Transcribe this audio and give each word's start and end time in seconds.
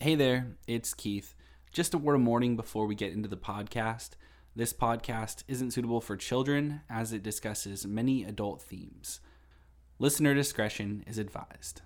Hey 0.00 0.14
there, 0.14 0.52
it's 0.68 0.94
Keith. 0.94 1.34
Just 1.72 1.92
a 1.92 1.98
word 1.98 2.14
of 2.14 2.22
warning 2.24 2.54
before 2.54 2.86
we 2.86 2.94
get 2.94 3.12
into 3.12 3.28
the 3.28 3.36
podcast. 3.36 4.10
This 4.54 4.72
podcast 4.72 5.42
isn't 5.48 5.72
suitable 5.72 6.00
for 6.00 6.16
children 6.16 6.82
as 6.88 7.12
it 7.12 7.24
discusses 7.24 7.84
many 7.84 8.22
adult 8.22 8.62
themes. 8.62 9.18
Listener 9.98 10.34
discretion 10.34 11.02
is 11.08 11.18
advised. 11.18 11.82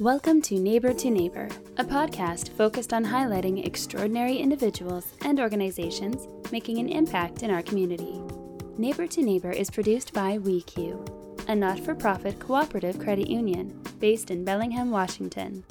Welcome 0.00 0.42
to 0.42 0.58
Neighbor 0.58 0.92
to 0.92 1.08
Neighbor, 1.08 1.48
a 1.76 1.84
podcast 1.84 2.48
focused 2.48 2.92
on 2.92 3.04
highlighting 3.04 3.64
extraordinary 3.64 4.36
individuals 4.38 5.12
and 5.24 5.38
organizations 5.38 6.26
making 6.50 6.78
an 6.78 6.88
impact 6.88 7.44
in 7.44 7.52
our 7.52 7.62
community. 7.62 8.20
Neighbor 8.78 9.06
to 9.06 9.22
Neighbor 9.22 9.52
is 9.52 9.70
produced 9.70 10.12
by 10.12 10.38
WECU, 10.38 11.21
a 11.48 11.54
not 11.54 11.80
for 11.80 11.94
profit 11.94 12.38
cooperative 12.38 12.98
credit 12.98 13.28
union 13.28 13.80
based 13.98 14.30
in 14.30 14.44
Bellingham, 14.44 14.90
Washington. 14.90 15.64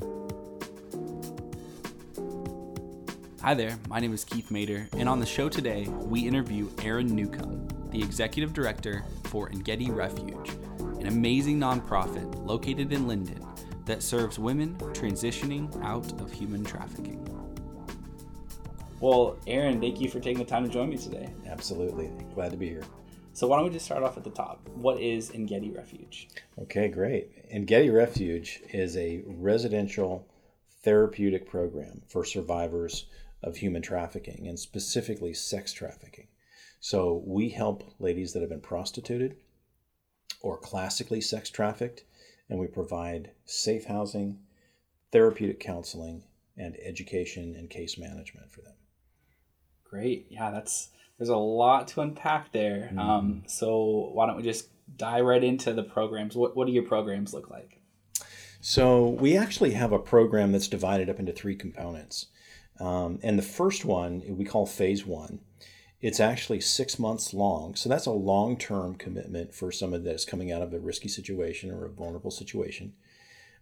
Hi 3.42 3.54
there, 3.54 3.78
my 3.88 4.00
name 4.00 4.14
is 4.14 4.24
Keith 4.24 4.52
Mater, 4.52 4.88
and 4.98 5.10
on 5.10 5.20
the 5.20 5.26
show 5.26 5.50
today, 5.50 5.88
we 5.88 6.28
interview 6.28 6.70
Aaron 6.84 7.08
Newcomb, 7.08 7.68
the 7.90 8.02
Executive 8.02 8.54
Director 8.54 9.04
for 9.24 9.50
Engedi 9.50 9.90
Refuge, 9.90 10.52
an 11.00 11.08
amazing 11.08 11.60
nonprofit 11.60 12.46
located 12.46 12.92
in 12.94 13.06
Lynden 13.06 13.48
that 13.86 14.04
serves 14.04 14.38
women 14.38 14.76
transitioning 14.94 15.84
out 15.84 16.12
of 16.22 16.32
human 16.32 16.64
trafficking. 16.64 17.28
Well, 19.00 19.38
Aaron, 19.48 19.82
thank 19.82 20.00
you 20.00 20.10
for 20.10 20.20
taking 20.20 20.44
the 20.44 20.50
time 20.50 20.64
to 20.64 20.70
join 20.70 20.90
me 20.90 20.98
today. 20.98 21.34
Absolutely. 21.48 22.12
Glad 22.36 22.52
to 22.52 22.58
be 22.58 22.70
here. 22.70 22.84
So, 23.34 23.48
why 23.48 23.58
don't 23.58 23.66
we 23.66 23.72
just 23.72 23.86
start 23.86 24.04
off 24.04 24.18
at 24.18 24.24
the 24.24 24.30
top? 24.30 24.68
What 24.76 25.00
is 25.00 25.32
Engedi 25.32 25.72
Refuge? 25.72 26.28
Okay, 26.60 26.90
great. 26.90 27.32
Engedi 27.50 27.90
Refuge 27.90 28.62
is 28.74 28.98
a 28.98 29.24
residential 29.26 30.28
therapeutic 30.84 31.50
program 31.50 32.02
for 32.08 32.26
survivors 32.26 33.06
of 33.42 33.58
human 33.58 33.82
trafficking 33.82 34.48
and 34.48 34.60
specifically 34.60 35.34
sex 35.34 35.72
trafficking. 35.72 36.28
So, 36.82 37.24
we 37.26 37.50
help 37.50 37.94
ladies 38.00 38.34
that 38.34 38.42
have 38.42 38.50
been 38.50 38.60
prostituted 38.60 39.38
or 40.42 40.58
classically 40.58 41.22
sex 41.22 41.50
trafficked, 41.50 42.04
and 42.50 42.60
we 42.60 42.68
provide 42.68 43.32
safe 43.46 43.86
housing, 43.86 44.40
therapeutic 45.12 45.60
counseling, 45.60 46.24
and 46.58 46.76
education 46.84 47.56
and 47.56 47.70
case 47.70 47.98
management 47.98 48.52
for 48.52 48.62
them. 48.62 48.76
Great. 49.84 50.28
Yeah, 50.30 50.52
that's 50.52 50.90
there's 51.22 51.30
a 51.30 51.38
lot 51.38 51.88
to 51.88 52.02
unpack 52.02 52.52
there. 52.52 52.90
Mm-hmm. 52.92 53.00
Um, 53.00 53.44
so 53.46 54.10
why 54.14 54.26
don't 54.26 54.38
we 54.38 54.42
just 54.42 54.70
dive 54.98 55.24
right 55.24 55.44
into 55.44 55.72
the 55.72 55.84
programs? 55.84 56.36
What 56.36 56.56
what 56.56 56.66
do 56.66 56.74
your 56.74 56.82
programs 56.82 57.32
look 57.32 57.48
like? 57.52 57.80
So 58.60 59.10
we 59.10 59.38
actually 59.38 59.74
have 59.74 59.92
a 59.92 60.00
program 60.00 60.52
that's 60.52 60.68
divided 60.68 61.12
up 61.12 61.20
into 61.20 61.32
three 61.32 61.56
components, 61.56 62.26
um, 62.80 63.20
and 63.22 63.38
the 63.38 63.44
first 63.44 63.86
one 63.86 64.24
we 64.30 64.46
call 64.46 64.66
Phase 64.66 65.06
One. 65.06 65.42
It's 66.02 66.20
actually 66.20 66.60
six 66.60 66.98
months 66.98 67.36
long, 67.36 67.76
so 67.76 67.88
that's 67.88 68.08
a 68.08 68.12
long 68.12 68.58
term 68.58 68.96
commitment 68.96 69.54
for 69.54 69.72
someone 69.72 70.04
that's 70.04 70.26
coming 70.26 70.52
out 70.52 70.64
of 70.64 70.74
a 70.74 70.80
risky 70.80 71.08
situation 71.08 71.70
or 71.70 71.86
a 71.86 71.92
vulnerable 71.92 72.32
situation. 72.32 72.94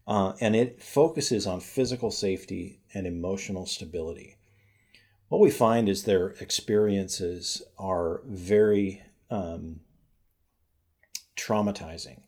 Uh, 0.08 0.32
and 0.40 0.56
it 0.56 0.82
focuses 0.82 1.46
on 1.46 1.60
physical 1.60 2.10
safety 2.10 2.80
and 2.94 3.06
emotional 3.06 3.66
stability 3.66 4.39
what 5.30 5.40
we 5.40 5.52
find 5.52 5.88
is 5.88 6.04
their 6.04 6.30
experiences 6.42 7.62
are 7.78 8.22
very 8.26 9.04
um, 9.30 9.80
traumatizing. 11.38 12.22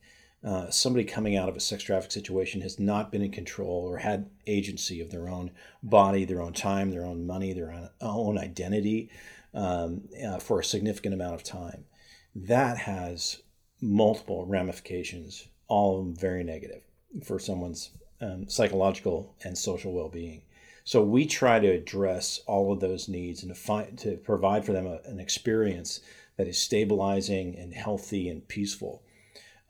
Uh, 0.44 0.70
somebody 0.72 1.04
coming 1.04 1.36
out 1.36 1.50
of 1.50 1.56
a 1.56 1.60
sex 1.60 1.84
traffic 1.84 2.12
situation 2.12 2.62
has 2.62 2.80
not 2.80 3.12
been 3.12 3.22
in 3.22 3.32
control 3.32 3.84
or 3.88 3.98
had 3.98 4.30
agency 4.48 5.02
of 5.02 5.12
their 5.12 5.30
own 5.30 5.52
body, 5.84 6.26
their 6.26 6.42
own 6.42 6.54
time, 6.54 6.90
their 6.90 7.06
own 7.06 7.28
money, 7.28 7.54
their 7.54 7.72
own, 7.72 7.90
own 8.02 8.38
identity 8.40 9.10
um, 9.54 10.02
uh, 10.26 10.40
for 10.40 10.60
a 10.60 10.64
significant 10.64 11.14
amount 11.14 11.36
of 11.36 11.44
time. 11.44 11.86
That 12.34 12.78
has 12.78 13.42
multiple 13.82 14.46
ramifications, 14.46 15.48
all 15.68 16.00
of 16.00 16.06
them 16.06 16.16
very 16.16 16.44
negative 16.44 16.82
for 17.24 17.38
someone's 17.40 17.92
um, 18.20 18.48
psychological 18.48 19.36
and 19.44 19.58
social 19.58 19.92
well 19.92 20.10
being. 20.10 20.44
So 20.84 21.04
we 21.04 21.26
try 21.26 21.60
to 21.60 21.68
address 21.68 22.42
all 22.48 22.72
of 22.72 22.80
those 22.80 23.08
needs 23.08 23.44
and 23.44 23.54
to 23.54 23.60
find 23.60 23.98
to 24.00 24.18
provide 24.18 24.66
for 24.66 24.74
them 24.74 24.88
a, 24.88 25.00
an 25.06 25.20
experience 25.20 26.02
that 26.38 26.48
is 26.48 26.58
stabilizing 26.58 27.58
and 27.58 27.74
healthy 27.74 28.30
and 28.30 28.48
peaceful, 28.48 29.04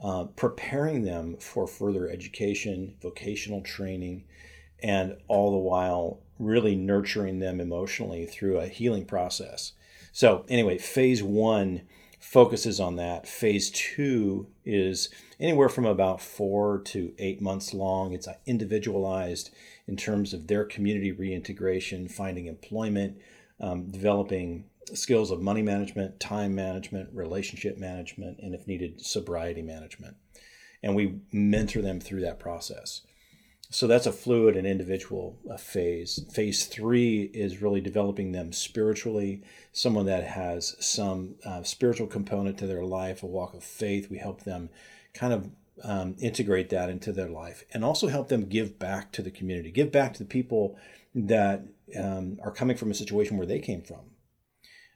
uh, 0.04 0.26
preparing 0.36 1.04
them 1.04 1.38
for 1.38 1.68
further 1.68 2.10
education, 2.10 2.96
vocational 3.02 3.62
training, 3.62 4.24
and 4.82 5.18
all 5.28 5.52
the 5.52 5.58
while 5.58 6.20
really 6.40 6.76
nurturing 6.76 7.40
them 7.40 7.60
emotionally 7.60 8.26
through 8.26 8.58
a 8.58 8.68
healing 8.68 9.06
process. 9.06 9.74
So 10.12 10.46
anyway, 10.50 10.78
phase 10.78 11.22
one 11.22 11.84
focuses 12.20 12.80
on 12.80 12.96
that. 12.96 13.28
Phase 13.28 13.72
two 13.72 14.48
is 14.64 15.10
anywhere 15.40 15.70
from 15.70 15.86
about 15.86 16.22
four 16.22 16.80
to 16.86 17.14
eight 17.18 17.42
months 17.42 17.74
long. 17.74 18.14
It's 18.14 18.28
individualized 18.46 19.52
in 19.88 19.98
terms 19.98 20.34
of 20.34 20.48
their 20.48 20.66
community 20.66 21.12
reintegration, 21.12 22.08
finding 22.08 22.48
employment, 22.48 23.18
um, 23.60 23.90
developing 23.92 24.66
skills 24.94 25.32
of 25.32 25.42
money 25.42 25.62
management, 25.62 26.20
time 26.20 26.56
management, 26.56 27.10
relationship 27.14 27.78
management, 27.78 28.40
and 28.40 28.56
if 28.56 28.68
needed, 28.68 29.02
sobriety 29.06 29.62
management. 29.62 30.16
And 30.84 30.96
we 30.96 31.20
mentor 31.32 31.82
them 31.82 32.00
through 32.00 32.22
that 32.22 32.40
process. 32.40 33.02
So 33.70 33.88
that's 33.88 34.06
a 34.06 34.12
fluid 34.12 34.58
and 34.58 34.68
individual 34.68 35.38
phase. 35.58 36.26
Phase 36.34 36.66
three 36.66 37.32
is 37.34 37.62
really 37.62 37.80
developing 37.80 38.34
them 38.34 38.52
spiritually, 38.52 39.44
someone 39.72 40.08
that 40.08 40.26
has 40.26 40.76
some 40.86 41.36
uh, 41.46 41.64
spiritual 41.64 42.08
component 42.08 42.58
to 42.58 42.68
their 42.68 42.84
life, 42.84 43.24
a 43.24 43.28
walk 43.28 43.54
of 43.54 43.64
faith. 43.64 44.10
We 44.10 44.18
help 44.18 44.44
them 44.44 44.70
kind 45.14 45.32
of 45.32 45.50
um, 45.84 46.16
integrate 46.20 46.70
that 46.70 46.90
into 46.90 47.12
their 47.12 47.30
life 47.30 47.64
and 47.74 47.84
also 47.84 48.08
help 48.08 48.30
them 48.30 48.46
give 48.46 48.78
back 48.80 49.12
to 49.14 49.22
the 49.22 49.32
community, 49.32 49.72
give 49.72 49.92
back 49.92 50.14
to 50.14 50.20
the 50.20 50.26
people 50.26 50.78
that 51.14 51.64
um, 51.98 52.40
are 52.44 52.52
coming 52.52 52.78
from 52.78 52.92
a 52.92 52.96
situation 52.96 53.38
where 53.38 53.48
they 53.48 53.60
came 53.60 53.82
from. 53.82 54.12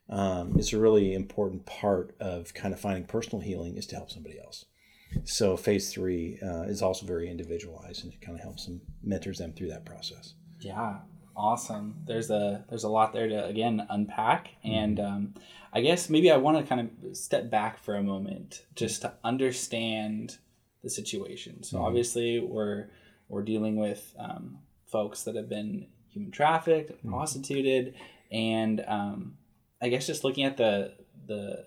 Um, 0.09 0.53
it's 0.57 0.71
a 0.71 0.79
really 0.79 1.13
important 1.13 1.65
part 1.65 2.15
of 2.19 2.53
kind 2.53 2.73
of 2.73 2.79
finding 2.79 3.05
personal 3.05 3.41
healing 3.41 3.75
is 3.75 3.87
to 3.87 3.95
help 3.95 4.11
somebody 4.11 4.39
else. 4.39 4.65
So 5.23 5.57
phase 5.57 5.91
three 5.91 6.39
uh, 6.43 6.63
is 6.63 6.81
also 6.81 7.05
very 7.05 7.29
individualized 7.29 8.03
and 8.03 8.13
it 8.13 8.21
kind 8.21 8.37
of 8.37 8.43
helps 8.43 8.65
them 8.65 8.81
mentors 9.03 9.39
them 9.39 9.53
through 9.53 9.69
that 9.69 9.85
process. 9.85 10.33
Yeah, 10.59 10.97
awesome. 11.35 11.95
There's 12.05 12.29
a 12.29 12.65
there's 12.69 12.83
a 12.83 12.89
lot 12.89 13.13
there 13.13 13.27
to 13.27 13.45
again 13.45 13.85
unpack, 13.89 14.47
mm-hmm. 14.47 14.71
and 14.71 14.99
um, 14.99 15.33
I 15.73 15.81
guess 15.81 16.09
maybe 16.09 16.31
I 16.31 16.37
want 16.37 16.57
to 16.57 16.63
kind 16.63 16.89
of 17.03 17.17
step 17.17 17.49
back 17.49 17.79
for 17.79 17.95
a 17.95 18.03
moment 18.03 18.65
just 18.75 19.01
to 19.01 19.13
understand 19.23 20.37
the 20.85 20.89
situation. 20.91 21.63
So 21.63 21.77
mm-hmm. 21.77 21.85
obviously 21.85 22.39
we're 22.39 22.85
we're 23.27 23.43
dealing 23.43 23.75
with 23.75 24.15
um, 24.17 24.59
folks 24.85 25.23
that 25.23 25.35
have 25.35 25.49
been 25.49 25.87
human 26.07 26.31
trafficked, 26.31 26.91
mm-hmm. 26.91 27.09
prostituted, 27.09 27.95
and 28.31 28.85
um, 28.87 29.37
I 29.81 29.89
guess 29.89 30.07
just 30.07 30.23
looking 30.23 30.45
at 30.45 30.55
the 30.55 30.93
the 31.27 31.65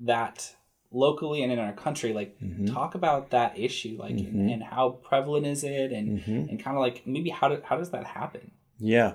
that 0.00 0.56
locally 0.90 1.42
and 1.42 1.52
in 1.52 1.58
our 1.58 1.72
country 1.72 2.12
like 2.12 2.38
mm-hmm. 2.40 2.66
talk 2.66 2.94
about 2.94 3.30
that 3.30 3.58
issue 3.58 3.96
like 3.98 4.14
mm-hmm. 4.14 4.38
and, 4.38 4.50
and, 4.50 4.62
how 4.62 4.90
prevalent 4.90 5.44
is 5.44 5.64
it 5.64 5.90
and 5.90 6.20
mm-hmm. 6.20 6.48
and 6.48 6.62
kind 6.62 6.76
of 6.76 6.80
like 6.80 7.04
maybe 7.04 7.30
how, 7.30 7.48
do, 7.48 7.60
how 7.64 7.76
does 7.76 7.90
that 7.90 8.04
happen 8.04 8.52
yeah 8.78 9.14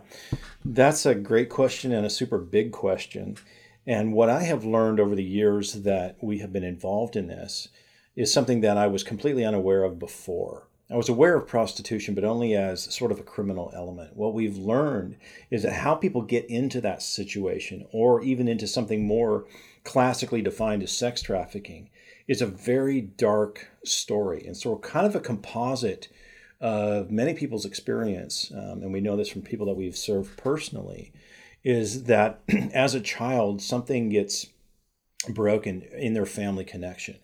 that's 0.65 1.05
a 1.05 1.15
great 1.15 1.49
question 1.49 1.93
and 1.93 2.05
a 2.05 2.09
super 2.09 2.37
big 2.37 2.73
question 2.73 3.37
and 3.87 4.11
what 4.11 4.29
i 4.29 4.43
have 4.43 4.65
learned 4.65 4.99
over 4.99 5.15
the 5.15 5.23
years 5.23 5.73
that 5.83 6.17
we 6.21 6.39
have 6.39 6.51
been 6.51 6.65
involved 6.65 7.15
in 7.15 7.27
this 7.27 7.69
is 8.19 8.33
something 8.33 8.61
that 8.61 8.77
i 8.77 8.85
was 8.85 9.03
completely 9.03 9.45
unaware 9.45 9.83
of 9.83 9.97
before 9.97 10.67
I 10.91 10.97
was 10.97 11.09
aware 11.09 11.35
of 11.35 11.47
prostitution, 11.47 12.15
but 12.15 12.23
only 12.23 12.55
as 12.55 12.91
sort 12.93 13.11
of 13.11 13.19
a 13.19 13.23
criminal 13.23 13.71
element. 13.75 14.15
What 14.15 14.33
we've 14.33 14.57
learned 14.57 15.17
is 15.51 15.61
that 15.61 15.73
how 15.73 15.93
people 15.93 16.23
get 16.23 16.49
into 16.49 16.81
that 16.81 17.03
situation, 17.03 17.85
or 17.91 18.23
even 18.23 18.47
into 18.47 18.65
something 18.65 19.05
more 19.05 19.45
classically 19.83 20.41
defined 20.41 20.81
as 20.81 20.91
sex 20.91 21.21
trafficking, 21.21 21.91
is 22.27 22.41
a 22.41 22.47
very 22.47 23.01
dark 23.01 23.67
story. 23.85 24.43
And 24.47 24.57
so, 24.57 24.75
kind 24.77 25.05
of 25.05 25.15
a 25.15 25.19
composite 25.19 26.07
of 26.59 27.11
many 27.11 27.35
people's 27.35 27.65
experience, 27.65 28.51
um, 28.51 28.81
and 28.81 28.91
we 28.91 28.99
know 28.99 29.15
this 29.15 29.29
from 29.29 29.43
people 29.43 29.67
that 29.67 29.77
we've 29.77 29.97
served 29.97 30.37
personally, 30.37 31.13
is 31.63 32.05
that 32.05 32.41
as 32.73 32.95
a 32.95 33.01
child, 33.01 33.61
something 33.61 34.09
gets 34.09 34.47
broken 35.27 35.83
in 35.95 36.15
their 36.15 36.25
family 36.25 36.65
connection. 36.65 37.17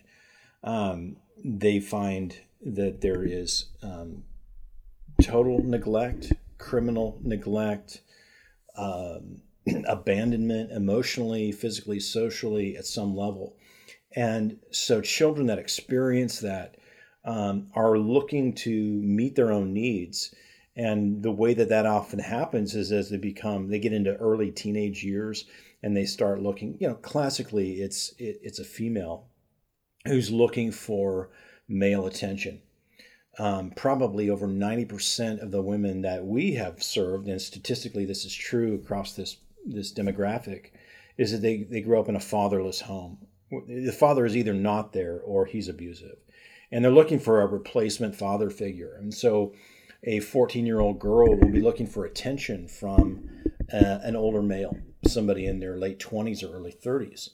Um, 0.64 1.16
they 1.44 1.80
find 1.80 2.36
that 2.62 3.00
there 3.00 3.24
is 3.24 3.66
um, 3.82 4.24
total 5.22 5.62
neglect, 5.62 6.32
criminal 6.58 7.18
neglect, 7.22 8.00
um, 8.76 9.42
abandonment 9.86 10.72
emotionally, 10.72 11.52
physically, 11.52 12.00
socially 12.00 12.76
at 12.76 12.86
some 12.86 13.16
level. 13.16 13.56
And 14.14 14.58
so 14.70 15.00
children 15.00 15.46
that 15.48 15.58
experience 15.58 16.40
that 16.40 16.76
um, 17.24 17.68
are 17.74 17.98
looking 17.98 18.54
to 18.54 18.70
meet 18.70 19.34
their 19.34 19.52
own 19.52 19.72
needs. 19.72 20.34
And 20.76 21.22
the 21.22 21.32
way 21.32 21.54
that 21.54 21.68
that 21.70 21.86
often 21.86 22.18
happens 22.18 22.74
is 22.74 22.92
as 22.92 23.10
they 23.10 23.16
become, 23.16 23.68
they 23.68 23.78
get 23.78 23.92
into 23.92 24.14
early 24.16 24.50
teenage 24.50 25.02
years 25.04 25.44
and 25.82 25.96
they 25.96 26.04
start 26.04 26.42
looking, 26.42 26.76
you 26.80 26.88
know, 26.88 26.94
classically 26.94 27.80
it's, 27.80 28.14
it, 28.18 28.38
it's 28.42 28.58
a 28.58 28.64
female 28.64 29.28
who's 30.06 30.30
looking 30.30 30.72
for 30.72 31.30
male 31.68 32.06
attention. 32.06 32.62
Um, 33.38 33.72
probably 33.76 34.30
over 34.30 34.46
90% 34.46 35.42
of 35.42 35.50
the 35.50 35.60
women 35.60 36.02
that 36.02 36.24
we 36.24 36.54
have 36.54 36.82
served, 36.82 37.28
and 37.28 37.40
statistically 37.40 38.06
this 38.06 38.24
is 38.24 38.34
true 38.34 38.74
across 38.74 39.12
this, 39.12 39.36
this 39.66 39.92
demographic, 39.92 40.70
is 41.18 41.32
that 41.32 41.42
they, 41.42 41.64
they 41.64 41.82
grew 41.82 42.00
up 42.00 42.08
in 42.08 42.16
a 42.16 42.20
fatherless 42.20 42.80
home. 42.80 43.18
The 43.50 43.92
father 43.92 44.24
is 44.24 44.36
either 44.36 44.54
not 44.54 44.92
there 44.92 45.20
or 45.20 45.44
he's 45.44 45.68
abusive. 45.68 46.16
And 46.72 46.84
they're 46.84 46.92
looking 46.92 47.20
for 47.20 47.42
a 47.42 47.46
replacement 47.46 48.16
father 48.16 48.50
figure. 48.50 48.96
And 48.98 49.12
so 49.12 49.52
a 50.02 50.20
14 50.20 50.66
year 50.66 50.80
old 50.80 50.98
girl 50.98 51.36
will 51.36 51.50
be 51.50 51.60
looking 51.60 51.86
for 51.86 52.04
attention 52.04 52.68
from 52.68 53.28
uh, 53.72 53.98
an 54.02 54.16
older 54.16 54.42
male, 54.42 54.76
somebody 55.06 55.46
in 55.46 55.60
their 55.60 55.76
late 55.76 55.98
20s 55.98 56.42
or 56.42 56.54
early 56.54 56.72
30s. 56.72 57.30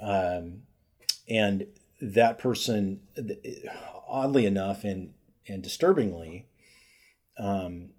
Um, 0.00 0.62
and 1.28 1.66
that 2.00 2.38
person, 2.38 3.00
oddly 4.08 4.46
enough 4.46 4.84
and, 4.84 5.14
and 5.48 5.62
disturbingly, 5.62 6.46
um, 7.38 7.90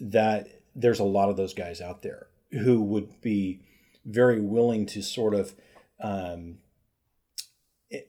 that 0.00 0.48
there's 0.74 1.00
a 1.00 1.04
lot 1.04 1.28
of 1.28 1.36
those 1.36 1.54
guys 1.54 1.80
out 1.80 2.02
there 2.02 2.28
who 2.52 2.80
would 2.82 3.20
be 3.20 3.60
very 4.04 4.40
willing 4.40 4.86
to 4.86 5.02
sort 5.02 5.34
of 5.34 5.54
um, 6.00 6.58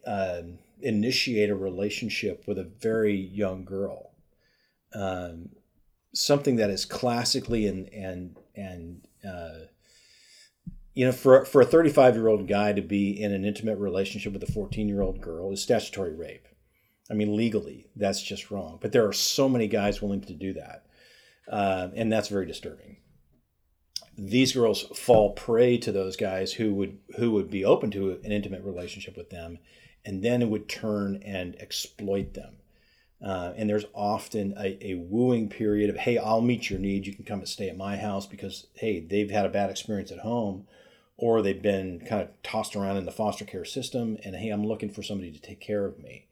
uh, 0.06 0.42
initiate 0.82 1.50
a 1.50 1.56
relationship 1.56 2.44
with 2.48 2.58
a 2.58 2.64
very 2.80 3.16
young 3.16 3.66
girl. 3.66 4.12
Um, 4.94 5.50
something 6.14 6.56
that 6.56 6.70
is 6.70 6.86
classically 6.86 7.68
and 7.68 7.88
and 7.94 8.38
and 8.56 9.08
uh, 9.28 9.66
you 10.94 11.06
know 11.06 11.12
for 11.12 11.46
for 11.46 11.62
a 11.62 11.66
35 11.66 12.16
year 12.16 12.28
old 12.28 12.48
guy 12.48 12.74
to 12.74 12.82
be 12.82 13.22
in 13.22 13.32
an 13.32 13.46
intimate 13.46 13.78
relationship 13.78 14.34
with 14.34 14.44
a 14.44 14.52
14 14.52 14.88
year 14.88 15.02
old 15.02 15.22
girl 15.22 15.52
is 15.52 15.62
statutory 15.62 16.16
rape. 16.16 16.48
I 17.10 17.14
mean 17.14 17.36
legally 17.36 17.88
that's 17.96 18.22
just 18.22 18.52
wrong. 18.52 18.80
But 18.82 18.92
there 18.92 19.08
are 19.08 19.14
so 19.14 19.50
many 19.50 19.68
guys 19.68 20.02
willing 20.02 20.22
to 20.22 20.34
do 20.34 20.54
that, 20.54 20.86
uh, 21.52 21.90
and 21.96 22.12
that's 22.12 22.28
very 22.28 22.46
disturbing 22.46 22.98
these 24.20 24.54
girls 24.54 24.84
fall 24.96 25.32
prey 25.32 25.78
to 25.78 25.92
those 25.92 26.16
guys 26.16 26.54
who 26.54 26.74
would 26.74 26.98
who 27.18 27.32
would 27.32 27.50
be 27.50 27.64
open 27.64 27.90
to 27.92 28.20
an 28.24 28.32
intimate 28.32 28.64
relationship 28.64 29.16
with 29.16 29.30
them 29.30 29.60
and 30.06 30.24
then 30.24 30.50
would 30.50 30.68
turn 30.68 31.22
and 31.24 31.56
exploit 31.60 32.34
them 32.34 32.56
uh, 33.26 33.54
and 33.56 33.70
there's 33.70 33.86
often 33.94 34.54
a, 34.58 34.78
a 34.86 34.96
wooing 34.96 35.48
period 35.48 35.90
of 35.90 35.98
hey 35.98 36.18
i'll 36.18 36.42
meet 36.42 36.70
your 36.70 36.80
needs 36.80 37.08
you 37.08 37.14
can 37.14 37.24
come 37.24 37.40
and 37.40 37.48
stay 37.48 37.70
at 37.70 37.78
my 37.78 37.96
house 37.96 38.28
because 38.28 38.68
hey 38.74 39.00
they've 39.00 39.32
had 39.32 39.46
a 39.46 39.50
bad 39.50 39.70
experience 39.70 40.12
at 40.12 40.20
home 40.20 40.68
or 41.20 41.42
they've 41.42 41.62
been 41.62 42.00
kind 42.00 42.22
of 42.22 42.30
tossed 42.44 42.76
around 42.76 42.98
in 42.98 43.06
the 43.06 43.12
foster 43.12 43.46
care 43.46 43.66
system 43.66 44.18
and 44.24 44.36
hey 44.36 44.50
i'm 44.50 44.66
looking 44.66 44.90
for 44.90 45.04
somebody 45.04 45.32
to 45.32 45.42
take 45.42 45.60
care 45.60 45.86
of 45.86 46.00
me 46.00 46.30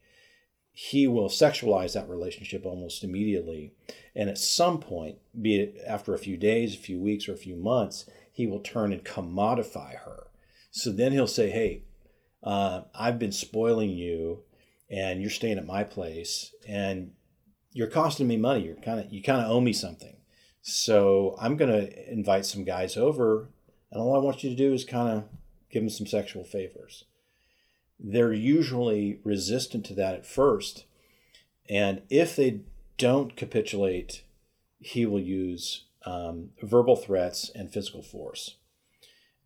he 0.80 1.08
will 1.08 1.28
sexualize 1.28 1.94
that 1.94 2.08
relationship 2.08 2.64
almost 2.64 3.04
immediately. 3.04 3.74
And 4.16 4.30
at 4.30 4.38
some 4.38 4.80
point, 4.80 5.18
be 5.42 5.60
it 5.60 5.78
after 5.88 6.14
a 6.14 6.20
few 6.20 6.38
days, 6.38 6.76
a 6.76 6.78
few 6.78 7.00
weeks, 7.00 7.28
or 7.28 7.34
a 7.34 7.38
few 7.38 7.56
months, 7.56 8.08
he 8.32 8.46
will 8.46 8.60
turn 8.60 8.94
and 8.94 9.04
commodify 9.04 9.96
her. 9.96 10.28
So 10.70 10.92
then 10.92 11.14
he'll 11.14 11.26
say, 11.26 11.50
Hey, 11.50 11.86
uh, 12.44 12.82
I've 12.94 13.18
been 13.18 13.32
spoiling 13.32 13.90
you 13.90 14.44
and 14.88 15.20
you're 15.20 15.32
staying 15.32 15.58
at 15.58 15.66
my 15.66 15.84
place 15.84 16.54
and 16.68 17.14
you're 17.72 17.90
costing 17.90 18.28
me 18.28 18.38
money. 18.38 18.62
You're 18.62 18.76
kind 18.76 19.00
of, 19.00 19.12
you 19.12 19.24
kind 19.24 19.42
of 19.42 19.50
owe 19.50 19.62
me 19.62 19.74
something. 19.74 20.18
So 20.62 21.36
I'm 21.42 21.58
going 21.58 21.72
to 21.72 22.14
invite 22.14 22.46
some 22.46 22.64
guys 22.64 22.96
over 22.96 23.50
and 23.92 24.02
all 24.02 24.16
I 24.16 24.20
want 24.20 24.44
you 24.44 24.50
to 24.50 24.56
do 24.56 24.74
is 24.74 24.84
kind 24.84 25.10
of 25.10 25.24
give 25.70 25.84
them 25.84 25.90
some 25.90 26.08
sexual 26.08 26.44
favors 26.44 27.06
they're 28.00 28.34
usually 28.34 29.20
resistant 29.24 29.86
to 29.86 29.94
that 29.96 30.14
at 30.14 30.26
first. 30.26 30.86
And 31.70 32.02
if 32.10 32.36
they 32.36 32.62
don't 32.98 33.36
capitulate, 33.36 34.24
he 34.80 35.06
will 35.06 35.20
use 35.20 35.86
um, 36.06 36.52
verbal 36.62 36.96
threats 36.96 37.50
and 37.54 37.72
physical 37.72 38.02
force. 38.02 38.56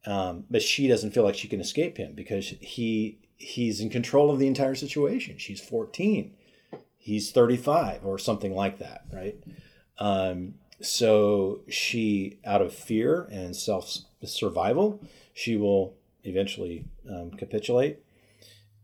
Um, 0.05 0.45
but 0.49 0.61
she 0.61 0.88
doesn't 0.88 1.11
feel 1.11 1.23
like 1.23 1.35
she 1.35 1.47
can 1.47 1.61
escape 1.61 1.97
him 1.97 2.13
because 2.13 2.47
he 2.59 3.19
he's 3.38 3.79
in 3.79 3.89
control 3.89 4.29
of 4.29 4.39
the 4.39 4.47
entire 4.47 4.75
situation. 4.75 5.38
She's 5.38 5.61
14, 5.61 6.33
he's 6.97 7.31
35 7.31 8.05
or 8.05 8.19
something 8.19 8.53
like 8.53 8.77
that, 8.79 9.05
right? 9.11 9.35
Um, 9.97 10.55
so 10.79 11.61
she, 11.67 12.39
out 12.45 12.61
of 12.61 12.73
fear 12.73 13.27
and 13.31 13.55
self 13.55 13.97
survival, 14.27 15.01
she 15.33 15.56
will 15.56 15.95
eventually 16.23 16.85
um, 17.09 17.31
capitulate 17.31 18.00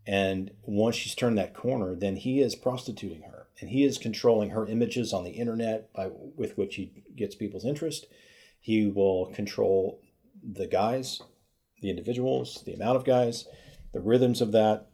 and 0.07 0.51
once 0.63 0.95
she's 0.95 1.13
turned 1.13 1.37
that 1.37 1.53
corner, 1.53 1.93
then 1.93 2.15
he 2.15 2.39
is 2.39 2.55
prostituting 2.55 3.23
her 3.23 3.47
and 3.59 3.69
he 3.69 3.83
is 3.83 3.97
controlling 3.97 4.51
her 4.51 4.65
images 4.65 5.11
on 5.11 5.25
the 5.25 5.31
internet 5.31 5.91
by 5.93 6.09
with 6.37 6.57
which 6.57 6.75
he 6.75 7.03
gets 7.15 7.35
people's 7.35 7.65
interest. 7.65 8.07
He 8.59 8.87
will 8.87 9.25
control 9.33 9.99
the 10.41 10.67
guys, 10.67 11.21
the 11.81 11.89
individuals, 11.89 12.63
the 12.65 12.73
amount 12.73 12.95
of 12.95 13.03
guys, 13.03 13.47
the 13.91 13.99
rhythms 13.99 14.39
of 14.39 14.53
that, 14.53 14.87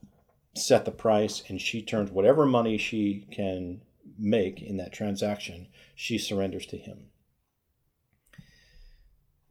set 0.55 0.85
the 0.85 0.91
price, 0.91 1.43
and 1.47 1.61
she 1.61 1.81
turns 1.81 2.11
whatever 2.11 2.45
money 2.45 2.77
she 2.77 3.27
can 3.31 3.81
make 4.17 4.61
in 4.61 4.77
that 4.77 4.93
transaction, 4.93 5.67
she 5.95 6.17
surrenders 6.17 6.65
to 6.67 6.77
him. 6.77 7.05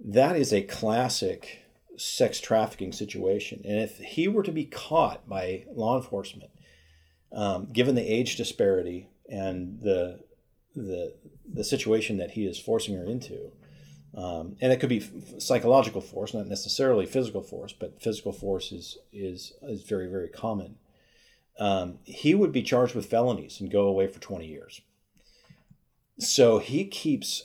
That 0.04 0.36
is 0.36 0.52
a 0.52 0.62
classic 0.62 1.60
sex 1.96 2.40
trafficking 2.40 2.92
situation. 2.92 3.62
And 3.64 3.78
if 3.78 3.98
he 3.98 4.26
were 4.26 4.42
to 4.42 4.52
be 4.52 4.64
caught 4.64 5.28
by 5.28 5.64
law 5.72 5.96
enforcement, 5.96 6.50
um, 7.32 7.66
given 7.72 7.94
the 7.94 8.12
age 8.12 8.36
disparity 8.36 9.08
and 9.28 9.80
the 9.80 10.20
the 10.74 11.14
the 11.52 11.64
situation 11.64 12.16
that 12.16 12.32
he 12.32 12.46
is 12.46 12.58
forcing 12.58 12.96
her 12.96 13.04
into, 13.04 13.52
um, 14.14 14.56
and 14.60 14.72
it 14.72 14.80
could 14.80 14.88
be 14.88 15.06
psychological 15.38 16.00
force, 16.00 16.34
not 16.34 16.46
necessarily 16.46 17.06
physical 17.06 17.42
force, 17.42 17.72
but 17.72 18.02
physical 18.02 18.32
force 18.32 18.72
is 18.72 18.98
is 19.12 19.52
is 19.62 19.82
very 19.82 20.08
very 20.08 20.28
common. 20.28 20.76
Um, 21.58 21.98
he 22.04 22.34
would 22.34 22.52
be 22.52 22.62
charged 22.62 22.94
with 22.94 23.06
felonies 23.06 23.60
and 23.60 23.70
go 23.70 23.86
away 23.86 24.08
for 24.08 24.18
twenty 24.18 24.46
years. 24.46 24.80
So 26.18 26.58
he 26.58 26.86
keeps 26.86 27.44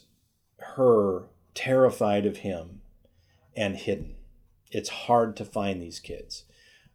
her 0.76 1.24
terrified 1.58 2.26
of 2.26 2.38
him 2.38 2.82
and 3.56 3.76
hidden 3.76 4.18
it's 4.72 4.90
hard 4.90 5.36
to 5.38 5.46
find 5.46 5.82
these 5.82 6.00
kids. 6.00 6.44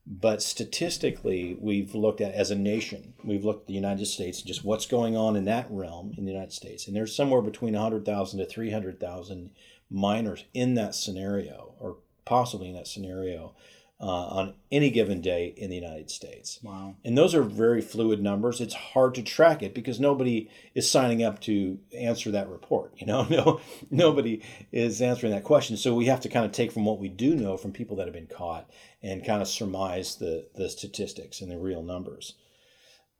But 0.04 0.42
statistically, 0.42 1.57
we've 1.61 1.95
looked 1.95 2.21
at 2.21 2.35
as 2.35 2.50
a 2.50 2.57
nation, 2.57 3.14
we've 3.23 3.45
looked 3.45 3.62
at 3.62 3.66
the 3.69 3.75
United 3.75 4.07
States 4.07 4.38
and 4.38 4.49
just 4.49 4.64
what's 4.64 4.87
going 4.87 5.16
on 5.16 5.37
in 5.37 5.45
that 5.45 5.69
realm 5.71 6.12
in 6.19 6.25
the 6.25 6.33
United 6.33 6.52
States. 6.52 6.87
And 6.87 6.97
there's 6.97 7.14
somewhere 7.14 7.42
between 7.42 7.75
100,000 7.75 8.38
to 8.40 8.47
300,000 8.47 9.50
minors 9.88 10.45
in 10.52 10.75
that 10.75 10.97
scenario, 10.97 11.75
or 11.78 11.99
possibly 12.25 12.69
in 12.69 12.75
that 12.75 12.88
scenario, 12.88 13.54
uh, 14.02 14.06
on 14.06 14.54
any 14.73 14.90
given 14.90 15.21
day 15.21 15.54
in 15.56 15.71
the 15.71 15.76
United 15.76 16.11
States. 16.11 16.59
Wow. 16.61 16.97
And 17.04 17.16
those 17.16 17.37
are 17.37 17.42
very 17.44 17.80
fluid 17.80 18.21
numbers. 18.21 18.61
It's 18.61 18.75
hard 18.75 19.14
to 19.14 19.23
track 19.23 19.62
it 19.62 19.75
because 19.75 20.00
nobody 20.00 20.50
is 20.75 20.90
signing 20.90 21.23
up 21.23 21.40
to 21.42 21.78
answer 21.97 22.32
that 22.32 22.49
report. 22.49 22.92
You 22.97 23.06
know, 23.06 23.23
no, 23.30 23.61
nobody 23.92 24.42
is 24.73 25.00
answering 25.00 25.32
that 25.32 25.44
question. 25.44 25.76
So 25.76 25.94
we 25.94 26.06
have 26.06 26.21
to 26.23 26.28
kind 26.28 26.44
of 26.44 26.50
take 26.50 26.73
from 26.73 26.85
what 26.85 26.99
we 26.99 27.09
do 27.09 27.37
know 27.37 27.56
from 27.56 27.71
people 27.71 27.97
that 27.97 28.09
have 28.09 28.14
been 28.14 28.26
caught 28.26 28.68
and 29.04 29.25
kind 29.25 29.40
of 29.40 29.47
surmise 29.47 30.16
the, 30.16 30.49
the 30.56 30.68
statistics 30.68 31.40
and 31.40 31.49
the 31.49 31.59
real 31.59 31.85
numbers. 31.85 32.35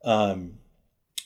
Um, 0.05 0.55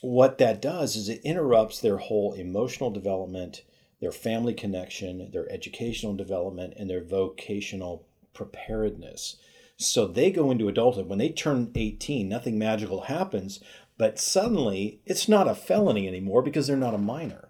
what 0.01 0.37
that 0.37 0.61
does 0.61 0.95
is 0.95 1.09
it 1.09 1.21
interrupts 1.23 1.79
their 1.79 1.97
whole 1.97 2.33
emotional 2.33 2.91
development, 2.91 3.63
their 4.01 4.11
family 4.11 4.53
connection, 4.53 5.31
their 5.31 5.51
educational 5.51 6.13
development, 6.13 6.75
and 6.77 6.87
their 6.87 7.03
vocational 7.03 8.05
preparedness. 8.37 9.35
So 9.77 10.07
they 10.07 10.31
go 10.31 10.51
into 10.51 10.69
adulthood. 10.69 11.09
When 11.09 11.19
they 11.19 11.29
turn 11.29 11.71
18, 11.75 12.29
nothing 12.29 12.57
magical 12.57 13.01
happens, 13.01 13.59
but 13.97 14.19
suddenly 14.19 15.01
it's 15.05 15.27
not 15.27 15.47
a 15.47 15.55
felony 15.55 16.07
anymore 16.07 16.41
because 16.41 16.67
they're 16.67 16.77
not 16.77 16.93
a 16.93 16.99
minor. 16.99 17.49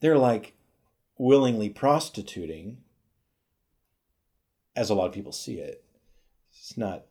They're 0.00 0.18
like 0.18 0.54
willingly 1.18 1.68
prostituting, 1.68 2.78
as 4.74 4.90
a 4.90 4.94
lot 4.94 5.06
of 5.06 5.12
people 5.12 5.32
see 5.32 5.58
it. 5.58 5.84
It's 6.50 6.76
not 6.76 7.04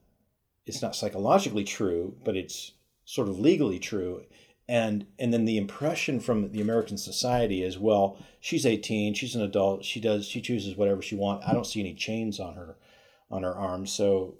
it's 0.65 0.81
not 0.81 0.95
psychologically 0.95 1.63
true, 1.63 2.15
but 2.23 2.35
it's 2.35 2.71
sort 3.03 3.29
of 3.29 3.39
legally 3.39 3.79
true. 3.79 4.23
And 4.67 5.05
and 5.19 5.33
then 5.33 5.45
the 5.45 5.57
impression 5.57 6.19
from 6.19 6.51
the 6.51 6.61
American 6.61 6.97
society 6.97 7.63
is, 7.63 7.77
well, 7.77 8.17
she's 8.39 8.65
18, 8.65 9.13
she's 9.13 9.35
an 9.35 9.41
adult, 9.41 9.85
she 9.85 9.99
does 9.99 10.27
she 10.27 10.41
chooses 10.41 10.75
whatever 10.75 11.01
she 11.01 11.15
wants. 11.15 11.45
I 11.47 11.53
don't 11.53 11.67
see 11.67 11.79
any 11.79 11.93
chains 11.93 12.39
on 12.39 12.55
her 12.55 12.77
on 13.35 13.43
her 13.43 13.55
arm. 13.55 13.85
So 13.85 14.35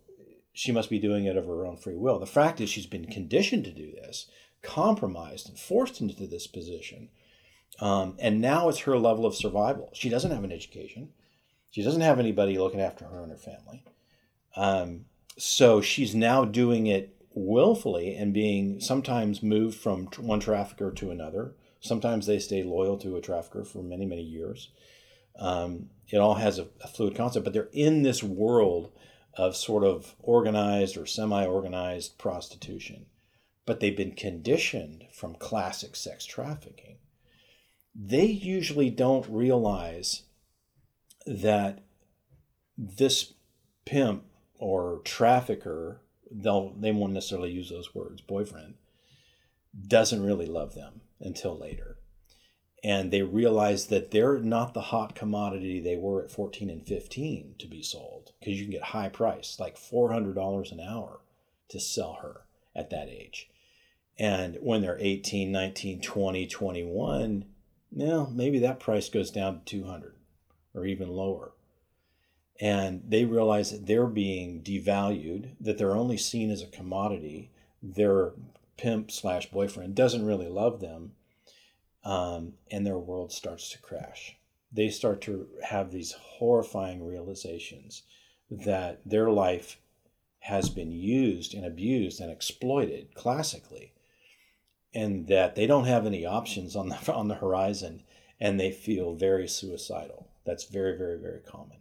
she 0.53 0.71
must 0.71 0.89
be 0.89 0.99
doing 0.99 1.25
it 1.25 1.37
of 1.37 1.45
her 1.45 1.65
own 1.65 1.77
free 1.77 1.95
will. 1.95 2.17
The 2.19 2.25
fact 2.25 2.61
is, 2.61 2.69
she's 2.69 2.85
been 2.85 3.05
conditioned 3.05 3.65
to 3.65 3.71
do 3.71 3.91
this, 3.91 4.27
compromised, 4.61 5.49
and 5.49 5.59
forced 5.59 6.01
into 6.01 6.25
this 6.25 6.47
position. 6.47 7.09
Um, 7.79 8.15
and 8.19 8.39
now 8.39 8.69
it's 8.69 8.79
her 8.79 8.97
level 8.97 9.25
of 9.25 9.35
survival. 9.35 9.89
She 9.93 10.09
doesn't 10.09 10.31
have 10.31 10.43
an 10.43 10.51
education. 10.51 11.09
She 11.71 11.83
doesn't 11.83 12.01
have 12.01 12.19
anybody 12.19 12.57
looking 12.57 12.79
after 12.79 13.05
her 13.05 13.21
and 13.21 13.31
her 13.31 13.37
family. 13.37 13.83
Um, 14.55 15.05
so 15.37 15.81
she's 15.81 16.15
now 16.15 16.45
doing 16.45 16.87
it 16.87 17.15
willfully 17.33 18.15
and 18.15 18.33
being 18.33 18.79
sometimes 18.79 19.43
moved 19.43 19.77
from 19.77 20.05
one 20.17 20.39
trafficker 20.39 20.91
to 20.91 21.11
another. 21.11 21.53
Sometimes 21.81 22.25
they 22.25 22.39
stay 22.39 22.63
loyal 22.63 22.97
to 22.99 23.17
a 23.17 23.21
trafficker 23.21 23.65
for 23.65 23.83
many, 23.83 24.05
many 24.05 24.23
years. 24.23 24.69
Um, 25.39 25.89
it 26.07 26.17
all 26.17 26.35
has 26.35 26.59
a, 26.59 26.67
a 26.81 26.87
fluid 26.87 27.15
concept, 27.15 27.43
but 27.43 27.53
they're 27.53 27.69
in 27.73 28.03
this 28.03 28.23
world 28.23 28.91
of 29.33 29.55
sort 29.55 29.83
of 29.83 30.15
organized 30.19 30.97
or 30.97 31.05
semi 31.05 31.45
organized 31.45 32.17
prostitution. 32.17 33.07
But 33.65 33.79
they've 33.79 33.97
been 33.97 34.13
conditioned 34.13 35.05
from 35.11 35.35
classic 35.35 35.95
sex 35.95 36.25
trafficking. 36.25 36.97
They 37.95 38.25
usually 38.25 38.89
don't 38.89 39.27
realize 39.27 40.23
that 41.25 41.83
this 42.77 43.33
pimp 43.85 44.25
or 44.59 45.01
trafficker, 45.03 46.01
they'll, 46.29 46.73
they 46.77 46.91
won't 46.91 47.13
necessarily 47.13 47.51
use 47.51 47.69
those 47.69 47.95
words, 47.95 48.21
boyfriend, 48.21 48.75
doesn't 49.87 50.23
really 50.23 50.45
love 50.45 50.75
them 50.75 51.01
until 51.19 51.57
later 51.57 51.97
and 52.85 53.09
they 53.09 53.23
realize 53.23 53.87
that 53.87 54.11
they're 54.11 54.37
not 54.37 54.75
the 54.75 54.81
hot 54.81 55.15
commodity 55.15 55.79
they 55.79 55.95
were 55.95 56.21
at 56.23 56.29
14 56.29 56.69
and 56.69 56.85
15 56.85 57.55
to 57.57 57.65
be 57.65 57.81
sold 57.81 58.31
because 58.39 58.59
you 58.59 58.65
can 58.65 58.73
get 58.73 58.83
high 58.83 59.09
price 59.09 59.57
like 59.59 59.75
$400 59.75 60.71
an 60.71 60.79
hour 60.79 61.19
to 61.69 61.79
sell 61.79 62.19
her 62.21 62.41
at 62.75 62.91
that 62.91 63.09
age. 63.09 63.49
And 64.19 64.59
when 64.61 64.83
they're 64.83 64.99
18 64.99 65.51
19 65.51 65.99
20 65.99 66.45
21 66.45 67.45
now 67.91 68.29
maybe 68.31 68.59
that 68.59 68.79
price 68.79 69.09
goes 69.09 69.31
down 69.31 69.61
to 69.65 69.77
200 69.81 70.13
or 70.75 70.85
even 70.85 71.09
lower. 71.09 71.53
And 72.61 73.01
they 73.07 73.25
realize 73.25 73.71
that 73.71 73.87
they're 73.87 74.05
being 74.05 74.61
devalued 74.61 75.53
that 75.59 75.79
they're 75.79 75.95
only 75.95 76.17
seen 76.17 76.51
as 76.51 76.61
a 76.61 76.67
commodity. 76.67 77.49
Their 77.81 78.33
pimp 78.77 79.09
slash 79.09 79.49
boyfriend 79.49 79.95
doesn't 79.95 80.25
really 80.25 80.47
love 80.47 80.81
them 80.81 81.13
um, 82.05 82.53
and 82.69 82.85
their 82.85 83.00
world 83.00 83.31
starts 83.31 83.69
to 83.71 83.81
crash. 83.81 84.38
They 84.71 84.89
start 84.89 85.21
to 85.21 85.47
have 85.63 85.91
these 85.91 86.13
horrifying 86.13 87.05
realizations 87.05 88.03
that 88.50 89.01
their 89.05 89.31
life 89.31 89.77
has 90.39 90.69
been 90.69 90.91
used 90.91 91.55
and 91.55 91.65
abused 91.65 92.21
and 92.21 92.31
exploited 92.31 93.15
classically, 93.15 93.93
and 94.93 95.27
that 95.27 95.55
they 95.55 95.65
don't 95.65 95.85
have 95.85 96.05
any 96.05 96.25
options 96.25 96.75
on 96.75 96.89
the 96.89 97.13
on 97.13 97.27
the 97.27 97.35
horizon, 97.35 98.03
and 98.39 98.59
they 98.59 98.71
feel 98.71 99.15
very 99.15 99.47
suicidal. 99.47 100.27
That's 100.45 100.65
very 100.65 100.95
very 100.97 101.17
very 101.17 101.39
common. 101.39 101.77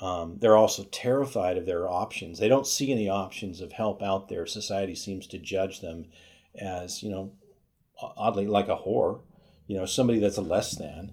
Um, 0.00 0.38
they're 0.38 0.56
also 0.56 0.84
terrified 0.84 1.58
of 1.58 1.66
their 1.66 1.86
options. 1.86 2.38
They 2.38 2.48
don't 2.48 2.66
see 2.66 2.90
any 2.90 3.10
options 3.10 3.60
of 3.60 3.72
help 3.72 4.02
out 4.02 4.30
there. 4.30 4.46
Society 4.46 4.94
seems 4.94 5.26
to 5.26 5.38
judge 5.38 5.82
them 5.82 6.06
as 6.54 7.02
you 7.02 7.10
know 7.10 7.32
oddly 8.16 8.46
like 8.46 8.68
a 8.68 8.76
whore, 8.76 9.20
you 9.66 9.76
know, 9.76 9.86
somebody 9.86 10.18
that's 10.18 10.36
a 10.36 10.42
less 10.42 10.76
than, 10.76 11.12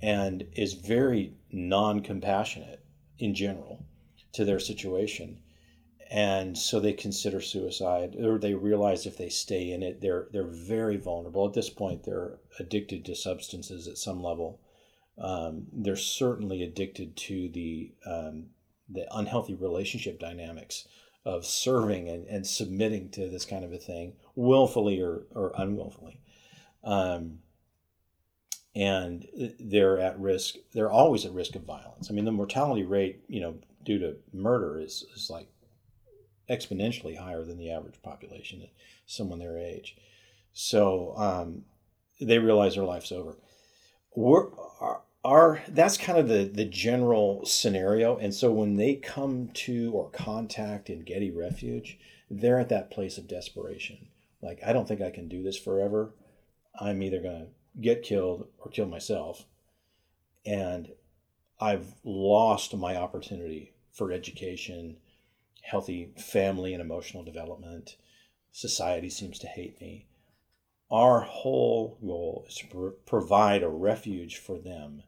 and 0.00 0.46
is 0.52 0.74
very 0.74 1.34
non-compassionate 1.50 2.84
in 3.18 3.34
general 3.34 3.84
to 4.32 4.44
their 4.44 4.60
situation, 4.60 5.40
and 6.10 6.56
so 6.56 6.80
they 6.80 6.92
consider 6.92 7.40
suicide, 7.40 8.16
or 8.16 8.38
they 8.38 8.54
realize 8.54 9.06
if 9.06 9.16
they 9.16 9.28
stay 9.28 9.70
in 9.70 9.82
it, 9.82 10.00
they're 10.00 10.28
they're 10.32 10.44
very 10.44 10.96
vulnerable. 10.96 11.46
At 11.46 11.54
this 11.54 11.70
point, 11.70 12.04
they're 12.04 12.38
addicted 12.58 13.04
to 13.04 13.14
substances 13.14 13.88
at 13.88 13.98
some 13.98 14.22
level. 14.22 14.60
Um, 15.18 15.66
they're 15.72 15.96
certainly 15.96 16.62
addicted 16.62 17.16
to 17.16 17.48
the 17.48 17.92
um, 18.06 18.46
the 18.88 19.06
unhealthy 19.10 19.54
relationship 19.54 20.18
dynamics 20.18 20.86
of 21.24 21.44
serving 21.44 22.08
and, 22.08 22.26
and 22.26 22.46
submitting 22.46 23.10
to 23.10 23.28
this 23.28 23.44
kind 23.44 23.64
of 23.64 23.72
a 23.72 23.78
thing, 23.78 24.14
willfully 24.38 25.00
or, 25.00 25.22
or 25.34 25.52
unwillfully. 25.58 26.20
Um, 26.84 27.40
and 28.74 29.26
they're 29.58 29.98
at 29.98 30.18
risk, 30.20 30.54
they're 30.72 30.90
always 30.90 31.26
at 31.26 31.32
risk 31.32 31.56
of 31.56 31.62
violence. 31.62 32.08
I 32.08 32.14
mean, 32.14 32.24
the 32.24 32.30
mortality 32.30 32.84
rate, 32.84 33.24
you 33.26 33.40
know, 33.40 33.56
due 33.82 33.98
to 33.98 34.16
murder 34.32 34.78
is, 34.78 35.04
is 35.16 35.28
like 35.28 35.48
exponentially 36.48 37.18
higher 37.18 37.44
than 37.44 37.58
the 37.58 37.72
average 37.72 38.00
population, 38.02 38.62
at 38.62 38.70
someone 39.06 39.40
their 39.40 39.58
age. 39.58 39.96
So 40.52 41.14
um, 41.16 41.64
they 42.20 42.38
realize 42.38 42.76
their 42.76 42.84
life's 42.84 43.10
over. 43.10 43.36
We're, 44.14 44.46
our 45.24 45.62
that's 45.68 45.96
kind 45.96 46.16
of 46.16 46.28
the 46.28 46.44
the 46.44 46.64
general 46.64 47.44
scenario 47.44 48.16
and 48.16 48.32
so 48.32 48.52
when 48.52 48.76
they 48.76 48.94
come 48.94 49.50
to 49.52 49.90
or 49.92 50.08
contact 50.10 50.88
Engedi 50.88 51.32
refuge 51.32 51.98
they're 52.30 52.60
at 52.60 52.68
that 52.68 52.90
place 52.90 53.18
of 53.18 53.26
desperation 53.26 53.98
like 54.42 54.60
i 54.66 54.72
don't 54.72 54.86
think 54.86 55.00
i 55.00 55.10
can 55.10 55.28
do 55.28 55.42
this 55.42 55.56
forever. 55.56 56.14
I'm 56.80 57.02
either 57.02 57.20
going 57.20 57.46
to 57.46 57.80
get 57.80 58.04
killed 58.04 58.46
or 58.58 58.70
kill 58.70 58.86
myself. 58.86 59.44
And 60.46 60.92
i've 61.60 61.94
lost 62.04 62.76
my 62.76 62.96
opportunity 62.96 63.72
for 63.92 64.12
education 64.12 64.98
healthy 65.68 66.12
family 66.16 66.72
and 66.72 66.80
emotional 66.80 67.22
development. 67.22 67.96
Society 68.52 69.10
seems 69.10 69.38
to 69.38 69.46
hate 69.46 69.78
me. 69.80 70.06
Our 70.90 71.20
whole 71.20 71.98
goal 72.00 72.46
is 72.48 72.56
to 72.56 72.94
provide 73.04 73.62
a 73.62 73.68
refuge 73.68 74.38
for 74.38 74.58
them 74.58 75.02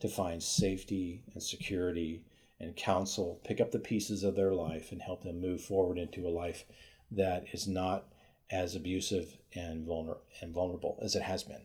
to 0.00 0.08
find 0.08 0.42
safety 0.42 1.22
and 1.34 1.42
security 1.42 2.22
and 2.58 2.74
counsel, 2.74 3.40
pick 3.44 3.60
up 3.60 3.70
the 3.70 3.78
pieces 3.78 4.24
of 4.24 4.34
their 4.34 4.54
life 4.54 4.90
and 4.90 5.02
help 5.02 5.22
them 5.22 5.40
move 5.40 5.60
forward 5.60 5.98
into 5.98 6.26
a 6.26 6.30
life 6.30 6.64
that 7.10 7.44
is 7.52 7.68
not 7.68 8.06
as 8.50 8.74
abusive 8.74 9.36
and, 9.54 9.86
vulner- 9.86 10.18
and 10.40 10.54
vulnerable 10.54 10.98
as 11.02 11.14
it 11.14 11.22
has 11.22 11.42
been. 11.42 11.62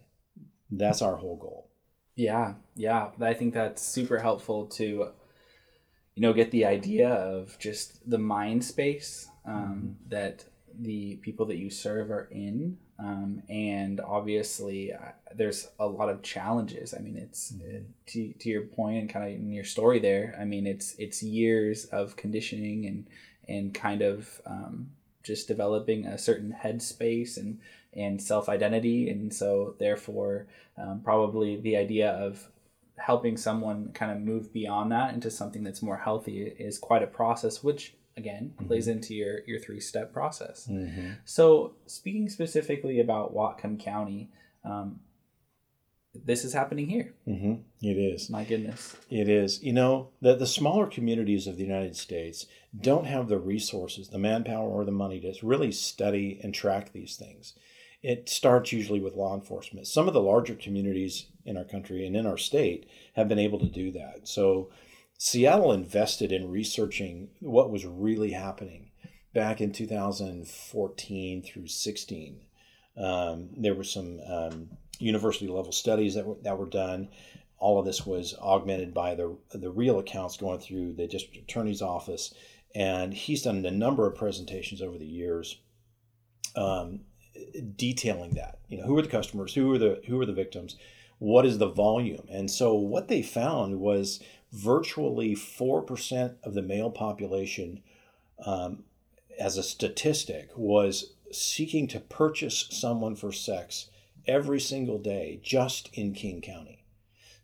That's 0.69 1.01
our 1.01 1.17
whole 1.17 1.37
goal. 1.37 1.69
Yeah, 2.15 2.55
yeah. 2.75 3.09
I 3.19 3.33
think 3.33 3.53
that's 3.53 3.81
super 3.81 4.19
helpful 4.19 4.67
to, 4.67 4.83
you 4.83 6.21
know, 6.21 6.33
get 6.33 6.51
the 6.51 6.65
idea 6.65 7.09
of 7.09 7.57
just 7.59 8.09
the 8.09 8.17
mind 8.17 8.63
space 8.63 9.29
um, 9.45 9.55
mm-hmm. 9.55 10.09
that 10.09 10.45
the 10.79 11.17
people 11.17 11.45
that 11.47 11.57
you 11.57 11.69
serve 11.69 12.09
are 12.11 12.27
in 12.31 12.77
um, 12.99 13.41
and 13.49 13.99
obviously 14.01 14.93
uh, 14.93 15.11
there's 15.35 15.67
a 15.79 15.87
lot 15.87 16.09
of 16.09 16.21
challenges 16.21 16.93
i 16.93 16.99
mean 16.99 17.17
it's 17.17 17.51
mm-hmm. 17.51 17.77
uh, 17.77 17.79
to, 18.05 18.33
to 18.33 18.49
your 18.49 18.63
point 18.63 18.97
and 18.97 19.09
kind 19.09 19.25
of 19.25 19.31
in 19.31 19.51
your 19.51 19.63
story 19.63 19.99
there 19.99 20.37
i 20.39 20.45
mean 20.45 20.67
it's 20.67 20.95
it's 20.97 21.23
years 21.23 21.85
of 21.85 22.15
conditioning 22.15 22.85
and 22.85 23.07
and 23.47 23.73
kind 23.73 24.01
of 24.01 24.41
um, 24.45 24.91
just 25.23 25.47
developing 25.47 26.05
a 26.05 26.17
certain 26.17 26.55
headspace 26.63 27.37
and 27.37 27.59
and 27.93 28.21
self-identity 28.21 29.09
and 29.09 29.33
so 29.33 29.75
therefore 29.77 30.47
um, 30.77 31.01
probably 31.03 31.57
the 31.57 31.75
idea 31.75 32.11
of 32.11 32.49
helping 32.97 33.35
someone 33.35 33.91
kind 33.93 34.11
of 34.11 34.19
move 34.19 34.53
beyond 34.53 34.91
that 34.91 35.13
into 35.13 35.29
something 35.29 35.63
that's 35.63 35.81
more 35.81 35.97
healthy 35.97 36.41
is 36.41 36.77
quite 36.77 37.03
a 37.03 37.07
process 37.07 37.63
which 37.63 37.95
again 38.17 38.53
mm-hmm. 38.55 38.67
plays 38.67 38.87
into 38.87 39.13
your 39.13 39.39
your 39.45 39.59
three 39.59 39.79
step 39.79 40.13
process. 40.13 40.67
Mm-hmm. 40.69 41.11
So 41.25 41.73
speaking 41.85 42.29
specifically 42.29 42.99
about 42.99 43.33
Whatcom 43.33 43.79
County, 43.79 44.29
um, 44.63 44.99
this 46.13 46.43
is 46.43 46.53
happening 46.53 46.87
here. 46.87 47.13
Mm-hmm. 47.27 47.53
It 47.81 47.97
is. 47.97 48.29
My 48.29 48.43
goodness. 48.43 48.95
It 49.09 49.29
is. 49.29 49.63
You 49.63 49.73
know, 49.73 50.09
the, 50.21 50.35
the 50.35 50.47
smaller 50.47 50.87
communities 50.87 51.47
of 51.47 51.57
the 51.57 51.63
United 51.63 51.95
States 51.95 52.47
don't 52.79 53.05
have 53.05 53.27
the 53.27 53.39
resources, 53.39 54.09
the 54.09 54.17
manpower, 54.17 54.69
or 54.69 54.83
the 54.83 54.91
money 54.91 55.19
to 55.19 55.33
really 55.45 55.71
study 55.71 56.39
and 56.43 56.53
track 56.53 56.91
these 56.91 57.15
things. 57.15 57.53
It 58.03 58.29
starts 58.29 58.71
usually 58.71 58.99
with 58.99 59.15
law 59.15 59.35
enforcement. 59.35 59.87
Some 59.87 60.07
of 60.07 60.13
the 60.13 60.21
larger 60.21 60.55
communities 60.55 61.27
in 61.45 61.55
our 61.55 61.63
country 61.63 62.05
and 62.05 62.15
in 62.15 62.25
our 62.25 62.37
state 62.37 62.89
have 63.15 63.27
been 63.27 63.39
able 63.39 63.59
to 63.59 63.69
do 63.69 63.91
that. 63.91 64.27
So, 64.27 64.69
Seattle 65.17 65.71
invested 65.71 66.31
in 66.31 66.49
researching 66.49 67.29
what 67.41 67.69
was 67.69 67.85
really 67.85 68.31
happening 68.31 68.89
back 69.35 69.61
in 69.61 69.71
2014 69.71 71.43
through 71.43 71.67
16. 71.67 72.41
Um, 72.97 73.49
there 73.55 73.75
were 73.75 73.83
some 73.83 74.19
um, 74.27 74.69
university 75.01 75.47
level 75.47 75.71
studies 75.71 76.15
that 76.15 76.25
were, 76.25 76.37
that 76.43 76.57
were 76.57 76.69
done. 76.69 77.09
All 77.57 77.79
of 77.79 77.85
this 77.85 78.05
was 78.05 78.35
augmented 78.39 78.93
by 78.93 79.15
the, 79.15 79.37
the 79.51 79.69
real 79.69 79.99
accounts 79.99 80.37
going 80.37 80.59
through 80.59 80.93
the 80.93 81.07
district 81.07 81.37
attorney's 81.37 81.81
office. 81.81 82.33
And 82.73 83.13
he's 83.13 83.43
done 83.43 83.65
a 83.65 83.71
number 83.71 84.07
of 84.07 84.15
presentations 84.15 84.81
over 84.81 84.97
the 84.97 85.05
years 85.05 85.59
um, 86.55 87.01
detailing 87.75 88.31
that. 88.35 88.59
You 88.67 88.77
know, 88.77 88.85
who 88.85 88.97
are 88.97 89.01
the 89.01 89.09
customers? 89.09 89.53
Who 89.53 89.71
are 89.73 89.77
the 89.77 90.01
who 90.07 90.19
are 90.19 90.25
the 90.25 90.33
victims? 90.33 90.77
What 91.19 91.45
is 91.45 91.57
the 91.57 91.69
volume? 91.69 92.25
And 92.31 92.49
so 92.49 92.73
what 92.73 93.07
they 93.07 93.21
found 93.21 93.79
was 93.79 94.21
virtually 94.51 95.35
4% 95.35 96.35
of 96.43 96.53
the 96.55 96.61
male 96.61 96.89
population 96.89 97.83
um, 98.45 98.83
as 99.39 99.57
a 99.57 99.63
statistic, 99.63 100.49
was 100.55 101.13
seeking 101.31 101.87
to 101.87 101.99
purchase 101.99 102.67
someone 102.69 103.15
for 103.15 103.31
sex 103.31 103.89
every 104.27 104.59
single 104.59 104.97
day 104.97 105.39
just 105.43 105.89
in 105.93 106.13
King 106.13 106.41
County. 106.41 106.85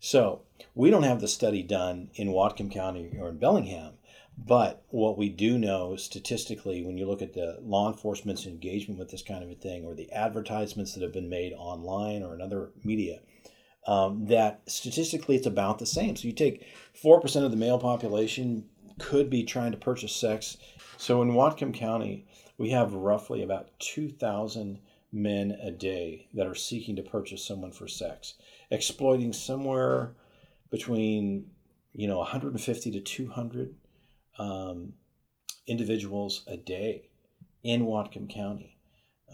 So 0.00 0.42
we 0.74 0.90
don't 0.90 1.02
have 1.02 1.20
the 1.20 1.28
study 1.28 1.62
done 1.62 2.10
in 2.14 2.28
Whatcom 2.28 2.70
County 2.70 3.16
or 3.18 3.30
in 3.30 3.38
Bellingham, 3.38 3.94
but 4.46 4.84
what 4.90 5.18
we 5.18 5.28
do 5.28 5.58
know 5.58 5.96
statistically, 5.96 6.84
when 6.84 6.96
you 6.96 7.06
look 7.06 7.22
at 7.22 7.32
the 7.32 7.58
law 7.60 7.90
enforcement's 7.90 8.46
engagement 8.46 9.00
with 9.00 9.10
this 9.10 9.22
kind 9.22 9.42
of 9.42 9.50
a 9.50 9.54
thing, 9.54 9.84
or 9.84 9.94
the 9.94 10.12
advertisements 10.12 10.94
that 10.94 11.02
have 11.02 11.12
been 11.12 11.28
made 11.28 11.52
online 11.52 12.22
or 12.22 12.34
in 12.34 12.40
other 12.40 12.70
media, 12.84 13.20
um, 13.86 14.26
that 14.26 14.62
statistically 14.66 15.34
it's 15.34 15.46
about 15.46 15.78
the 15.78 15.86
same. 15.86 16.14
So 16.14 16.28
you 16.28 16.32
take 16.32 16.64
4% 17.02 17.44
of 17.44 17.50
the 17.50 17.56
male 17.56 17.78
population 17.78 18.66
could 18.98 19.28
be 19.28 19.42
trying 19.42 19.72
to 19.72 19.78
purchase 19.78 20.14
sex. 20.14 20.56
So 20.96 21.22
in 21.22 21.32
Whatcom 21.32 21.74
County, 21.74 22.26
we 22.58 22.70
have 22.70 22.92
roughly 22.92 23.42
about 23.42 23.70
2,000 23.80 24.78
men 25.12 25.52
a 25.62 25.70
day 25.70 26.28
that 26.34 26.46
are 26.46 26.54
seeking 26.54 26.96
to 26.96 27.02
purchase 27.02 27.44
someone 27.44 27.72
for 27.72 27.88
sex, 27.88 28.34
exploiting 28.70 29.32
somewhere 29.32 30.14
between 30.70 31.50
you 31.94 32.06
know 32.06 32.18
150 32.18 32.90
to 32.90 33.00
200 33.00 33.74
um, 34.38 34.92
individuals 35.66 36.44
a 36.46 36.56
day 36.56 37.08
in 37.62 37.82
Whatcom 37.82 38.28
County. 38.28 38.76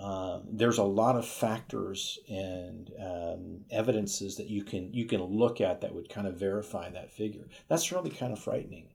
Um, 0.00 0.42
there's 0.50 0.78
a 0.78 0.84
lot 0.84 1.14
of 1.16 1.26
factors 1.26 2.18
and 2.28 2.90
um, 3.00 3.60
evidences 3.70 4.36
that 4.36 4.48
you 4.48 4.64
can 4.64 4.92
you 4.92 5.06
can 5.06 5.22
look 5.22 5.60
at 5.60 5.80
that 5.80 5.94
would 5.94 6.08
kind 6.08 6.26
of 6.26 6.38
verify 6.38 6.90
that 6.90 7.12
figure. 7.12 7.48
That's 7.68 7.92
really 7.92 8.10
kind 8.10 8.32
of 8.32 8.40
frightening 8.40 8.88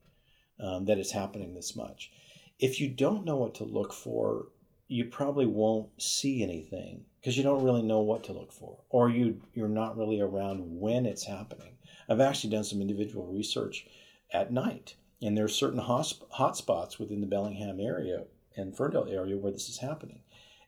um, 0.59 0.85
that 0.85 0.97
it's 0.97 1.11
happening 1.11 1.53
this 1.53 1.75
much. 1.75 2.11
If 2.59 2.81
you 2.81 2.89
don't 2.89 3.23
know 3.23 3.37
what 3.37 3.55
to 3.55 3.63
look 3.63 3.93
for, 3.93 4.47
you 4.89 5.05
probably 5.05 5.45
won't 5.45 5.89
see 6.01 6.43
anything 6.43 7.05
because 7.21 7.37
you 7.37 7.43
don't 7.43 7.63
really 7.63 7.81
know 7.81 8.01
what 8.01 8.25
to 8.25 8.33
look 8.33 8.51
for, 8.51 8.79
or 8.89 9.09
you 9.09 9.39
you're 9.53 9.69
not 9.69 9.97
really 9.97 10.19
around 10.19 10.59
when 10.79 11.05
it's 11.05 11.23
happening. 11.23 11.77
I've 12.09 12.19
actually 12.19 12.49
done 12.49 12.65
some 12.65 12.81
individual 12.81 13.25
research 13.25 13.87
at 14.33 14.51
night 14.51 14.95
and 15.21 15.37
there 15.37 15.45
are 15.45 15.49
certain 15.49 15.79
hot 15.79 16.57
spots 16.57 16.97
within 16.97 17.21
the 17.21 17.27
Bellingham 17.27 17.79
area 17.79 18.23
and 18.55 18.75
Ferndale 18.75 19.07
area 19.09 19.37
where 19.37 19.51
this 19.51 19.67
is 19.67 19.79
happening. 19.79 20.21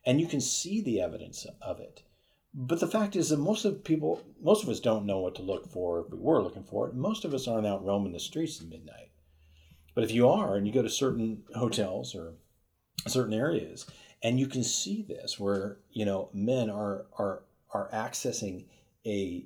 And 0.04 0.20
you 0.20 0.26
can 0.26 0.40
see 0.40 0.80
the 0.80 1.00
evidence 1.00 1.46
of 1.60 1.80
it. 1.80 2.02
But 2.54 2.80
the 2.80 2.86
fact 2.86 3.16
is 3.16 3.30
that 3.30 3.38
most 3.38 3.64
of 3.64 3.82
people, 3.82 4.22
most 4.42 4.62
of 4.62 4.68
us 4.68 4.80
don't 4.80 5.06
know 5.06 5.20
what 5.20 5.34
to 5.36 5.42
look 5.42 5.70
for 5.70 6.00
if 6.00 6.10
we 6.10 6.18
were 6.18 6.42
looking 6.42 6.64
for 6.64 6.88
it. 6.88 6.94
Most 6.94 7.24
of 7.24 7.32
us 7.32 7.48
aren't 7.48 7.66
out 7.66 7.84
roaming 7.84 8.12
the 8.12 8.20
streets 8.20 8.60
at 8.60 8.68
midnight. 8.68 9.10
But 9.94 10.04
if 10.04 10.10
you 10.10 10.28
are 10.28 10.56
and 10.56 10.66
you 10.66 10.72
go 10.72 10.82
to 10.82 10.90
certain 10.90 11.44
hotels 11.54 12.14
or 12.14 12.34
certain 13.06 13.32
areas 13.32 13.86
and 14.22 14.38
you 14.38 14.46
can 14.46 14.62
see 14.62 15.02
this 15.02 15.38
where, 15.38 15.78
you 15.90 16.04
know, 16.04 16.28
men 16.32 16.70
are 16.70 17.06
are 17.18 17.42
are 17.72 17.88
accessing 17.92 18.66
a 19.06 19.44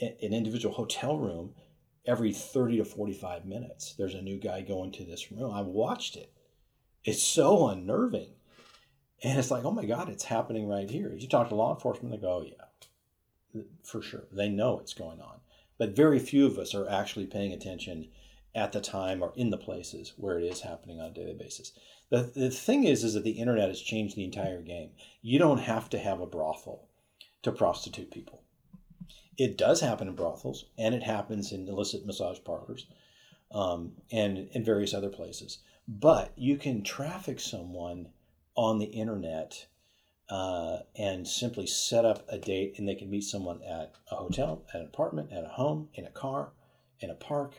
an 0.00 0.32
individual 0.32 0.74
hotel 0.74 1.16
room 1.16 1.54
every 2.06 2.32
30 2.32 2.78
to 2.78 2.84
45 2.84 3.44
minutes, 3.44 3.94
there's 3.94 4.14
a 4.14 4.22
new 4.22 4.38
guy 4.38 4.62
going 4.62 4.92
to 4.92 5.04
this 5.04 5.30
room. 5.30 5.52
I've 5.52 5.66
watched 5.66 6.16
it. 6.16 6.32
It's 7.04 7.22
so 7.22 7.68
unnerving. 7.68 8.30
And 9.22 9.38
it's 9.38 9.50
like, 9.50 9.64
oh 9.64 9.70
my 9.70 9.84
God, 9.84 10.08
it's 10.08 10.24
happening 10.24 10.66
right 10.66 10.90
here. 10.90 11.12
You 11.14 11.28
talk 11.28 11.48
to 11.48 11.54
law 11.54 11.74
enforcement, 11.74 12.12
they 12.12 12.18
go, 12.18 12.44
oh, 12.44 12.46
yeah, 13.54 13.62
for 13.84 14.02
sure. 14.02 14.24
They 14.32 14.48
know 14.48 14.80
it's 14.80 14.94
going 14.94 15.20
on. 15.20 15.40
But 15.78 15.96
very 15.96 16.18
few 16.18 16.46
of 16.46 16.58
us 16.58 16.74
are 16.74 16.88
actually 16.88 17.26
paying 17.26 17.52
attention 17.52 18.08
at 18.54 18.72
the 18.72 18.80
time 18.80 19.22
or 19.22 19.32
in 19.36 19.50
the 19.50 19.56
places 19.56 20.12
where 20.16 20.38
it 20.38 20.44
is 20.44 20.60
happening 20.60 21.00
on 21.00 21.06
a 21.06 21.14
daily 21.14 21.34
basis. 21.34 21.72
The, 22.10 22.30
the 22.34 22.50
thing 22.50 22.84
is, 22.84 23.04
is 23.04 23.14
that 23.14 23.24
the 23.24 23.30
internet 23.30 23.68
has 23.68 23.80
changed 23.80 24.16
the 24.16 24.24
entire 24.24 24.60
game. 24.60 24.90
You 25.22 25.38
don't 25.38 25.58
have 25.60 25.88
to 25.90 25.98
have 25.98 26.20
a 26.20 26.26
brothel 26.26 26.88
to 27.42 27.52
prostitute 27.52 28.10
people. 28.10 28.42
It 29.38 29.56
does 29.56 29.80
happen 29.80 30.08
in 30.08 30.14
brothels, 30.14 30.66
and 30.76 30.94
it 30.94 31.02
happens 31.02 31.52
in 31.52 31.66
illicit 31.66 32.04
massage 32.04 32.38
parlors, 32.44 32.86
um, 33.50 33.92
and 34.10 34.48
in 34.52 34.64
various 34.64 34.92
other 34.92 35.08
places. 35.08 35.58
But 35.88 36.32
you 36.36 36.58
can 36.58 36.82
traffic 36.82 37.40
someone 37.40 38.10
on 38.54 38.78
the 38.78 38.86
internet 38.86 39.66
uh, 40.28 40.80
and 40.96 41.26
simply 41.26 41.66
set 41.66 42.04
up 42.04 42.24
a 42.28 42.38
date, 42.38 42.74
and 42.76 42.86
they 42.86 42.94
can 42.94 43.10
meet 43.10 43.24
someone 43.24 43.62
at 43.62 43.94
a 44.10 44.16
hotel, 44.16 44.64
at 44.72 44.80
an 44.80 44.86
apartment, 44.86 45.32
at 45.32 45.44
a 45.44 45.48
home, 45.48 45.88
in 45.94 46.04
a 46.04 46.10
car, 46.10 46.52
in 47.00 47.10
a 47.10 47.14
park, 47.14 47.54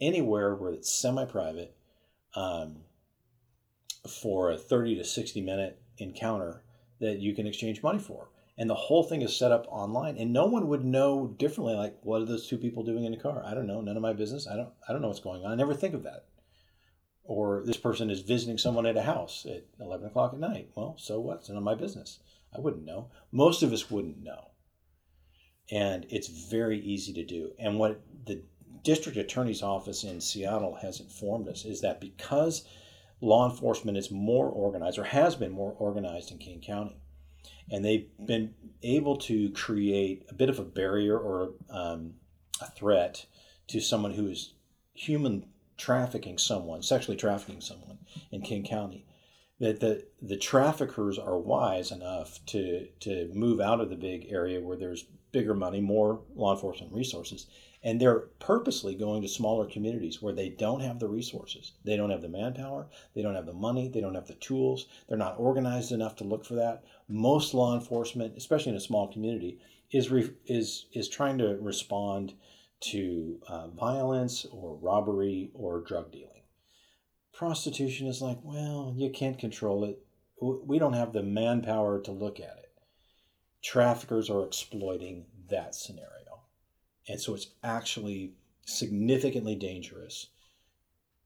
anywhere 0.00 0.54
where 0.54 0.72
it's 0.72 0.92
semi-private, 0.92 1.74
um, 2.34 2.82
for 4.08 4.50
a 4.50 4.58
thirty 4.58 4.94
to 4.96 5.04
sixty 5.04 5.40
minute 5.40 5.80
encounter 5.98 6.62
that 7.00 7.18
you 7.18 7.34
can 7.34 7.46
exchange 7.46 7.82
money 7.82 7.98
for. 7.98 8.28
And 8.58 8.70
the 8.70 8.74
whole 8.74 9.02
thing 9.02 9.20
is 9.20 9.36
set 9.36 9.52
up 9.52 9.66
online 9.68 10.16
and 10.16 10.32
no 10.32 10.46
one 10.46 10.68
would 10.68 10.84
know 10.84 11.26
differently 11.26 11.74
like 11.74 11.96
what 12.02 12.22
are 12.22 12.24
those 12.24 12.48
two 12.48 12.56
people 12.56 12.82
doing 12.82 13.04
in 13.04 13.12
the 13.12 13.18
car? 13.18 13.42
I 13.44 13.54
don't 13.54 13.66
know. 13.66 13.80
None 13.80 13.96
of 13.96 14.02
my 14.02 14.14
business. 14.14 14.46
I 14.46 14.56
don't 14.56 14.70
i 14.88 14.92
don't 14.92 15.02
know 15.02 15.08
what's 15.08 15.20
going 15.20 15.44
on. 15.44 15.52
I 15.52 15.56
never 15.56 15.74
think 15.74 15.94
of 15.94 16.04
that. 16.04 16.26
Or 17.22 17.62
this 17.66 17.76
person 17.76 18.08
is 18.08 18.20
visiting 18.20 18.56
someone 18.56 18.86
at 18.86 18.96
a 18.96 19.02
house 19.02 19.46
at 19.46 19.66
11 19.80 20.06
o'clock 20.06 20.32
at 20.32 20.40
night. 20.40 20.70
Well 20.74 20.96
so 20.98 21.20
what? 21.20 21.46
None 21.48 21.58
of 21.58 21.64
my 21.64 21.74
business. 21.74 22.20
I 22.54 22.60
wouldn't 22.60 22.86
know. 22.86 23.10
Most 23.30 23.62
of 23.62 23.72
us 23.72 23.90
wouldn't 23.90 24.22
know. 24.22 24.52
And 25.70 26.06
it's 26.08 26.28
very 26.28 26.80
easy 26.80 27.12
to 27.12 27.24
do. 27.24 27.52
And 27.58 27.78
what 27.78 28.00
the 28.24 28.42
district 28.82 29.18
attorney's 29.18 29.62
office 29.62 30.04
in 30.04 30.20
seattle 30.20 30.76
has 30.80 31.00
informed 31.00 31.48
us 31.48 31.64
is 31.64 31.80
that 31.80 32.00
because 32.00 32.64
law 33.20 33.50
enforcement 33.50 33.96
is 33.96 34.10
more 34.10 34.48
organized 34.48 34.98
or 34.98 35.04
has 35.04 35.34
been 35.34 35.50
more 35.50 35.74
organized 35.78 36.30
in 36.30 36.38
king 36.38 36.60
county 36.60 37.00
and 37.70 37.84
they've 37.84 38.08
been 38.24 38.54
able 38.82 39.16
to 39.16 39.50
create 39.50 40.24
a 40.30 40.34
bit 40.34 40.48
of 40.48 40.58
a 40.58 40.64
barrier 40.64 41.18
or 41.18 41.54
um, 41.70 42.14
a 42.60 42.70
threat 42.70 43.26
to 43.68 43.80
someone 43.80 44.12
who 44.12 44.28
is 44.28 44.54
human 44.94 45.46
trafficking 45.76 46.38
someone, 46.38 46.82
sexually 46.82 47.16
trafficking 47.16 47.60
someone 47.60 47.98
in 48.30 48.40
King 48.40 48.64
County. 48.64 49.04
That 49.58 49.80
the, 49.80 50.06
the 50.20 50.36
traffickers 50.36 51.18
are 51.18 51.38
wise 51.38 51.90
enough 51.90 52.40
to, 52.46 52.88
to 53.00 53.30
move 53.34 53.60
out 53.60 53.80
of 53.80 53.88
the 53.88 53.96
big 53.96 54.26
area 54.30 54.60
where 54.60 54.76
there's 54.76 55.06
bigger 55.32 55.54
money, 55.54 55.80
more 55.80 56.20
law 56.34 56.54
enforcement 56.54 56.92
resources, 56.92 57.46
and 57.86 58.00
they're 58.00 58.26
purposely 58.40 58.96
going 58.96 59.22
to 59.22 59.28
smaller 59.28 59.64
communities 59.64 60.20
where 60.20 60.34
they 60.34 60.48
don't 60.48 60.80
have 60.80 60.98
the 60.98 61.06
resources. 61.06 61.70
They 61.84 61.96
don't 61.96 62.10
have 62.10 62.20
the 62.20 62.28
manpower, 62.28 62.88
they 63.14 63.22
don't 63.22 63.36
have 63.36 63.46
the 63.46 63.52
money, 63.52 63.86
they 63.86 64.00
don't 64.00 64.16
have 64.16 64.26
the 64.26 64.34
tools, 64.34 64.88
they're 65.08 65.16
not 65.16 65.38
organized 65.38 65.92
enough 65.92 66.16
to 66.16 66.24
look 66.24 66.44
for 66.44 66.56
that. 66.56 66.82
Most 67.08 67.54
law 67.54 67.76
enforcement, 67.76 68.36
especially 68.36 68.72
in 68.72 68.76
a 68.76 68.80
small 68.80 69.06
community, 69.12 69.60
is 69.92 70.10
re- 70.10 70.34
is 70.46 70.86
is 70.92 71.08
trying 71.08 71.38
to 71.38 71.58
respond 71.60 72.34
to 72.80 73.38
uh, 73.46 73.68
violence 73.68 74.44
or 74.50 74.74
robbery 74.74 75.52
or 75.54 75.80
drug 75.80 76.10
dealing. 76.10 76.42
Prostitution 77.32 78.08
is 78.08 78.20
like, 78.20 78.38
well, 78.42 78.94
you 78.96 79.10
can't 79.10 79.38
control 79.38 79.84
it. 79.84 80.04
We 80.42 80.80
don't 80.80 80.94
have 80.94 81.12
the 81.12 81.22
manpower 81.22 82.00
to 82.00 82.10
look 82.10 82.40
at 82.40 82.58
it. 82.58 82.72
Traffickers 83.62 84.28
are 84.28 84.44
exploiting 84.44 85.26
that 85.48 85.76
scenario. 85.76 86.25
And 87.08 87.20
so 87.20 87.34
it's 87.34 87.48
actually 87.62 88.32
significantly 88.64 89.54
dangerous 89.54 90.28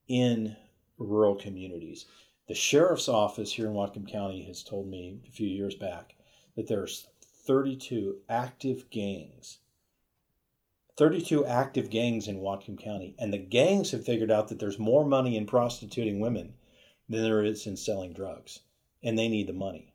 in 0.08 0.56
rural 0.98 1.34
communities. 1.34 2.06
The 2.48 2.54
sheriff's 2.54 3.08
office 3.08 3.52
here 3.52 3.66
in 3.66 3.74
Whatcom 3.74 4.10
County 4.10 4.42
has 4.44 4.62
told 4.62 4.88
me 4.88 5.20
a 5.26 5.30
few 5.30 5.48
years 5.48 5.74
back 5.74 6.14
that 6.56 6.66
there's 6.66 7.06
32 7.46 8.18
active 8.28 8.90
gangs. 8.90 9.58
32 10.96 11.46
active 11.46 11.88
gangs 11.88 12.28
in 12.28 12.40
Whatcom 12.40 12.78
County. 12.78 13.14
And 13.18 13.32
the 13.32 13.38
gangs 13.38 13.92
have 13.92 14.04
figured 14.04 14.30
out 14.30 14.48
that 14.48 14.58
there's 14.58 14.78
more 14.78 15.04
money 15.04 15.36
in 15.36 15.46
prostituting 15.46 16.20
women 16.20 16.54
than 17.08 17.22
there 17.22 17.42
is 17.42 17.66
in 17.66 17.76
selling 17.76 18.12
drugs. 18.12 18.60
And 19.02 19.18
they 19.18 19.28
need 19.28 19.46
the 19.46 19.54
money. 19.54 19.94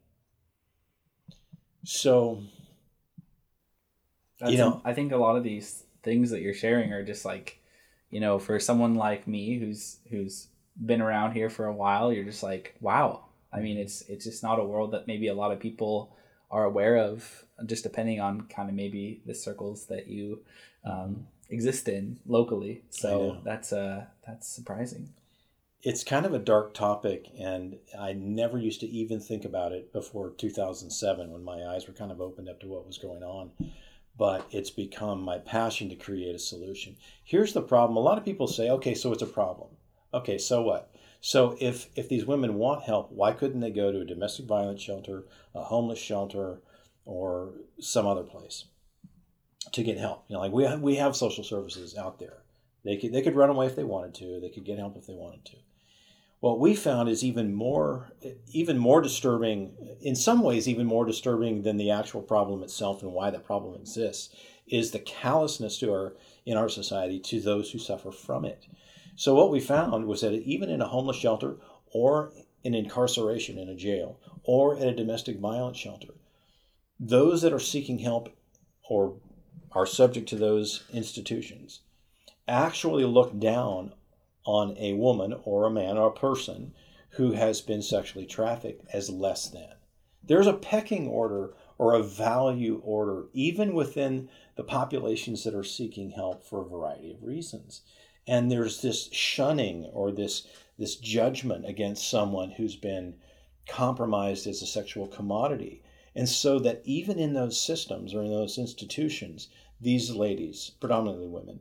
So 1.84 2.42
that's 4.40 4.52
you 4.52 4.58
know, 4.58 4.82
a, 4.84 4.90
I 4.90 4.94
think 4.94 5.12
a 5.12 5.18
lot 5.18 5.38
of 5.38 5.44
these 5.44 5.84
things 6.04 6.30
that 6.32 6.42
you're 6.42 6.54
sharing 6.54 6.92
are 6.94 7.04
just 7.04 7.26
like, 7.26 7.60
you 8.10 8.20
know, 8.20 8.40
for 8.40 8.60
someone 8.60 8.96
like 8.96 9.28
me 9.28 9.58
who's 9.58 9.98
who's 10.10 10.48
been 10.86 11.02
around 11.02 11.34
here 11.34 11.50
for 11.50 11.66
a 11.66 11.74
while, 11.74 12.12
you're 12.12 12.26
just 12.26 12.44
like, 12.44 12.76
wow. 12.82 13.26
I 13.52 13.62
mean, 13.62 13.78
it's 13.78 14.02
it's 14.04 14.26
just 14.26 14.44
not 14.44 14.60
a 14.60 14.64
world 14.64 14.92
that 14.92 15.08
maybe 15.08 15.28
a 15.28 15.34
lot 15.34 15.52
of 15.52 15.60
people 15.60 16.16
are 16.52 16.66
aware 16.66 16.98
of, 16.98 17.46
just 17.66 17.84
depending 17.84 18.20
on 18.20 18.42
kind 18.48 18.70
of 18.70 18.76
maybe 18.76 19.22
the 19.26 19.34
circles 19.34 19.88
that 19.88 20.08
you 20.08 20.42
um, 20.84 21.28
exist 21.50 21.88
in 21.88 22.20
locally. 22.26 22.84
So 22.90 23.38
that's 23.44 23.72
uh 23.72 24.06
that's 24.28 24.48
surprising. 24.48 25.10
It's 25.82 26.04
kind 26.04 26.26
of 26.26 26.34
a 26.34 26.40
dark 26.40 26.74
topic, 26.74 27.28
and 27.40 27.78
I 27.98 28.14
never 28.14 28.58
used 28.58 28.80
to 28.80 28.88
even 28.88 29.20
think 29.20 29.46
about 29.46 29.72
it 29.72 29.94
before 29.94 30.32
2007 30.32 31.32
when 31.32 31.44
my 31.44 31.64
eyes 31.64 31.88
were 31.88 31.94
kind 31.94 32.12
of 32.12 32.20
opened 32.20 32.50
up 32.50 32.60
to 32.62 32.68
what 32.68 32.88
was 32.88 32.98
going 32.98 33.22
on 33.22 33.52
but 34.18 34.48
it's 34.52 34.70
become 34.70 35.22
my 35.22 35.38
passion 35.38 35.90
to 35.90 35.96
create 35.96 36.36
a 36.36 36.40
solution. 36.40 36.96
Here's 37.24 37.54
the 37.54 37.62
problem 37.62 37.98
a 37.98 38.02
lot 38.02 38.18
of 38.18 38.26
people 38.26 38.48
say, 38.48 38.70
okay, 38.70 38.94
so 38.94 39.12
it's 39.12 39.22
a 39.22 39.28
problem. 39.28 39.70
Okay, 40.14 40.38
so 40.38 40.62
what? 40.62 40.94
So 41.20 41.58
if 41.60 41.90
if 41.96 42.08
these 42.08 42.26
women 42.26 42.56
want 42.56 42.84
help, 42.84 43.12
why 43.12 43.32
couldn't 43.32 43.60
they 43.60 43.72
go 43.72 43.92
to 43.92 44.02
a 44.02 44.06
domestic 44.06 44.46
violence 44.46 44.82
shelter, 44.82 45.26
a 45.54 45.64
homeless 45.64 46.00
shelter, 46.00 46.62
or 47.04 47.54
some 47.80 48.06
other 48.06 48.24
place 48.24 48.66
to 49.72 49.84
get 49.84 49.98
help? 49.98 50.26
You 50.28 50.36
know, 50.36 50.42
like 50.42 50.52
we 50.52 50.64
have, 50.64 50.82
we 50.82 50.96
have 50.96 51.16
social 51.16 51.44
services 51.44 51.98
out 51.98 52.20
there. 52.20 52.44
They 52.84 52.98
could 52.98 53.12
they 53.12 53.24
could 53.24 53.36
run 53.36 53.50
away 53.50 53.66
if 53.66 53.76
they 53.76 53.84
wanted 53.84 54.14
to. 54.16 54.40
They 54.40 54.50
could 54.50 54.66
get 54.66 54.78
help 54.78 54.96
if 54.96 55.08
they 55.08 55.16
wanted 55.16 55.44
to. 55.46 55.58
What 56.40 56.60
we 56.60 56.76
found 56.76 57.10
is 57.10 57.24
even 57.24 57.54
more 57.54 58.12
even 58.48 58.78
more 58.78 59.02
disturbing 59.02 59.76
in 60.02 60.16
some 60.16 60.42
ways 60.42 60.68
even 60.68 60.86
more 60.86 61.06
disturbing 61.06 61.64
than 61.64 61.78
the 61.78 61.92
actual 61.92 62.22
problem 62.22 62.62
itself 62.62 63.02
and 63.02 63.14
why 63.14 63.32
that 63.32 63.46
problem 63.46 63.80
exists 63.80 64.36
is 64.68 64.92
the 64.92 65.00
callousness 65.00 65.80
to 65.80 65.92
our 65.92 66.16
in 66.46 66.58
our 66.58 66.70
society 66.70 67.20
to 67.20 67.40
those 67.40 67.72
who 67.72 67.80
suffer 67.80 68.12
from 68.12 68.46
it. 68.46 68.66
So 69.16 69.34
what 69.34 69.52
we 69.52 69.60
found 69.60 70.08
was 70.08 70.22
that 70.22 70.34
even 70.34 70.70
in 70.70 70.82
a 70.82 70.88
homeless 70.88 71.18
shelter 71.18 71.58
or 71.92 72.32
in 72.64 72.74
incarceration 72.74 73.58
in 73.58 73.70
a 73.70 73.76
jail 73.76 74.20
or 74.44 74.76
at 74.78 74.88
a 74.88 74.96
domestic 74.96 75.40
violence 75.40 75.78
shelter, 75.78 76.14
those 77.00 77.42
that 77.42 77.54
are 77.54 77.60
seeking 77.60 78.00
help 78.00 78.36
or 78.90 79.16
are 79.72 79.86
subject 79.86 80.30
to 80.30 80.36
those 80.36 80.84
institutions 80.92 81.82
actually 82.48 83.04
look 83.04 83.40
down 83.40 83.94
on 84.46 84.78
a 84.78 84.94
woman 84.94 85.36
or 85.44 85.66
a 85.66 85.72
man 85.72 85.98
or 85.98 86.08
a 86.08 86.14
person 86.14 86.74
who 87.12 87.34
has 87.34 87.62
been 87.62 87.82
sexually 87.82 88.26
trafficked 88.26 88.86
as 88.94 89.10
less 89.10 89.50
than. 89.50 89.74
There's 90.24 90.48
a 90.48 90.54
pecking 90.54 91.08
order 91.08 91.54
or 91.78 91.94
a 91.94 92.04
value 92.04 92.82
order, 92.84 93.26
even 93.34 93.74
within 93.74 94.30
the 94.56 94.64
populations 94.64 95.44
that 95.44 95.54
are 95.54 95.64
seeking 95.64 96.12
help 96.12 96.44
for 96.44 96.62
a 96.62 96.70
variety 96.70 97.12
of 97.12 97.24
reasons. 97.24 97.82
And 98.28 98.52
there's 98.52 98.82
this 98.82 99.10
shunning 99.12 99.86
or 99.86 100.12
this, 100.12 100.48
this 100.78 100.96
judgment 100.96 101.66
against 101.68 102.10
someone 102.10 102.52
who's 102.52 102.76
been 102.76 103.16
compromised 103.68 104.48
as 104.48 104.62
a 104.62 104.68
sexual 104.68 105.08
commodity. 105.08 105.84
And 106.16 106.30
so 106.30 106.60
that 106.60 106.82
even 106.86 107.20
in 107.20 107.34
those 107.34 107.60
systems 107.60 108.14
or 108.14 108.24
in 108.24 108.32
those 108.32 108.58
institutions, 108.58 109.50
these 109.82 110.12
ladies, 110.12 110.72
predominantly 110.80 111.28
women, 111.28 111.60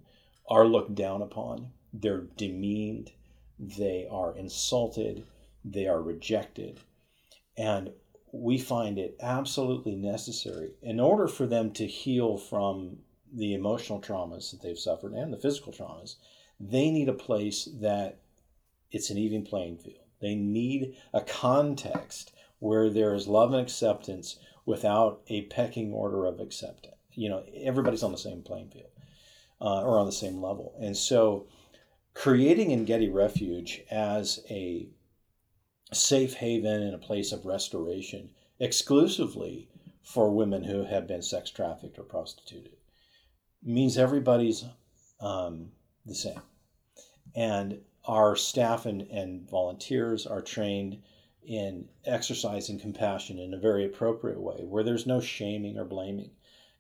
are 0.48 0.66
looked 0.66 0.94
down 0.94 1.22
upon. 1.22 1.72
They're 1.94 2.26
demeaned, 2.37 3.12
they 3.59 4.07
are 4.11 4.37
insulted, 4.37 5.24
they 5.64 5.87
are 5.87 6.02
rejected. 6.02 6.80
And 7.57 7.92
we 8.33 8.59
find 8.59 8.98
it 8.98 9.16
absolutely 9.20 9.94
necessary 9.94 10.72
in 10.83 10.98
order 10.98 11.28
for 11.28 11.46
them 11.46 11.70
to 11.72 11.87
heal 11.87 12.37
from 12.37 12.98
the 13.33 13.54
emotional 13.54 14.00
traumas 14.00 14.50
that 14.50 14.61
they've 14.61 14.78
suffered 14.78 15.12
and 15.12 15.33
the 15.33 15.38
physical 15.38 15.72
traumas 15.72 16.16
they 16.61 16.90
need 16.90 17.09
a 17.09 17.14
place 17.14 17.68
that 17.80 18.18
it's 18.90 19.11
an 19.11 19.18
even 19.18 19.44
playing 19.44 19.78
field. 19.78 20.04
They 20.20 20.35
need 20.35 20.96
a 21.12 21.20
context 21.20 22.33
where 22.61 22.88
there 22.88 23.14
is 23.14 23.26
love 23.26 23.52
and 23.52 23.61
acceptance 23.61 24.38
without 24.64 25.20
a 25.28 25.42
pecking 25.42 25.92
order 25.92 26.26
of 26.26 26.40
acceptance. 26.40 26.94
You 27.12 27.28
know 27.28 27.44
everybody's 27.62 28.02
on 28.02 28.12
the 28.12 28.18
same 28.18 28.42
playing 28.42 28.70
field 28.70 28.90
uh, 29.61 29.83
or 29.83 29.98
on 29.98 30.07
the 30.07 30.12
same 30.12 30.40
level. 30.42 30.74
And 30.80 30.96
so 30.96 31.46
creating 32.14 32.72
Engedi 32.72 33.09
Refuge 33.09 33.83
as 33.90 34.40
a 34.48 34.88
safe 35.92 36.35
haven 36.35 36.83
and 36.83 36.94
a 36.94 36.98
place 36.98 37.33
of 37.33 37.44
restoration 37.44 38.31
exclusively 38.59 39.68
for 40.03 40.31
women 40.31 40.64
who 40.64 40.85
have 40.85 41.07
been 41.07 41.22
sex 41.22 41.50
trafficked 41.50 41.98
or 41.98 42.05
prostituted 42.05 42.77
means 43.62 43.98
everybody's 43.98 44.64
um, 45.20 45.72
the 46.07 46.14
same. 46.14 46.40
And 47.35 47.81
our 48.05 48.37
staff 48.37 48.87
and, 48.87 49.03
and 49.03 49.48
volunteers 49.48 50.27
are 50.27 50.42
trained 50.42 51.03
in 51.42 51.88
exercising 52.05 52.79
compassion 52.79 53.38
in 53.38 53.55
a 53.55 53.59
very 53.59 53.85
appropriate 53.85 54.40
way 54.40 54.64
where 54.64 54.85
there's 54.85 55.07
no 55.07 55.20
shaming 55.20 55.79
or 55.79 55.85
blaming. 55.85 56.31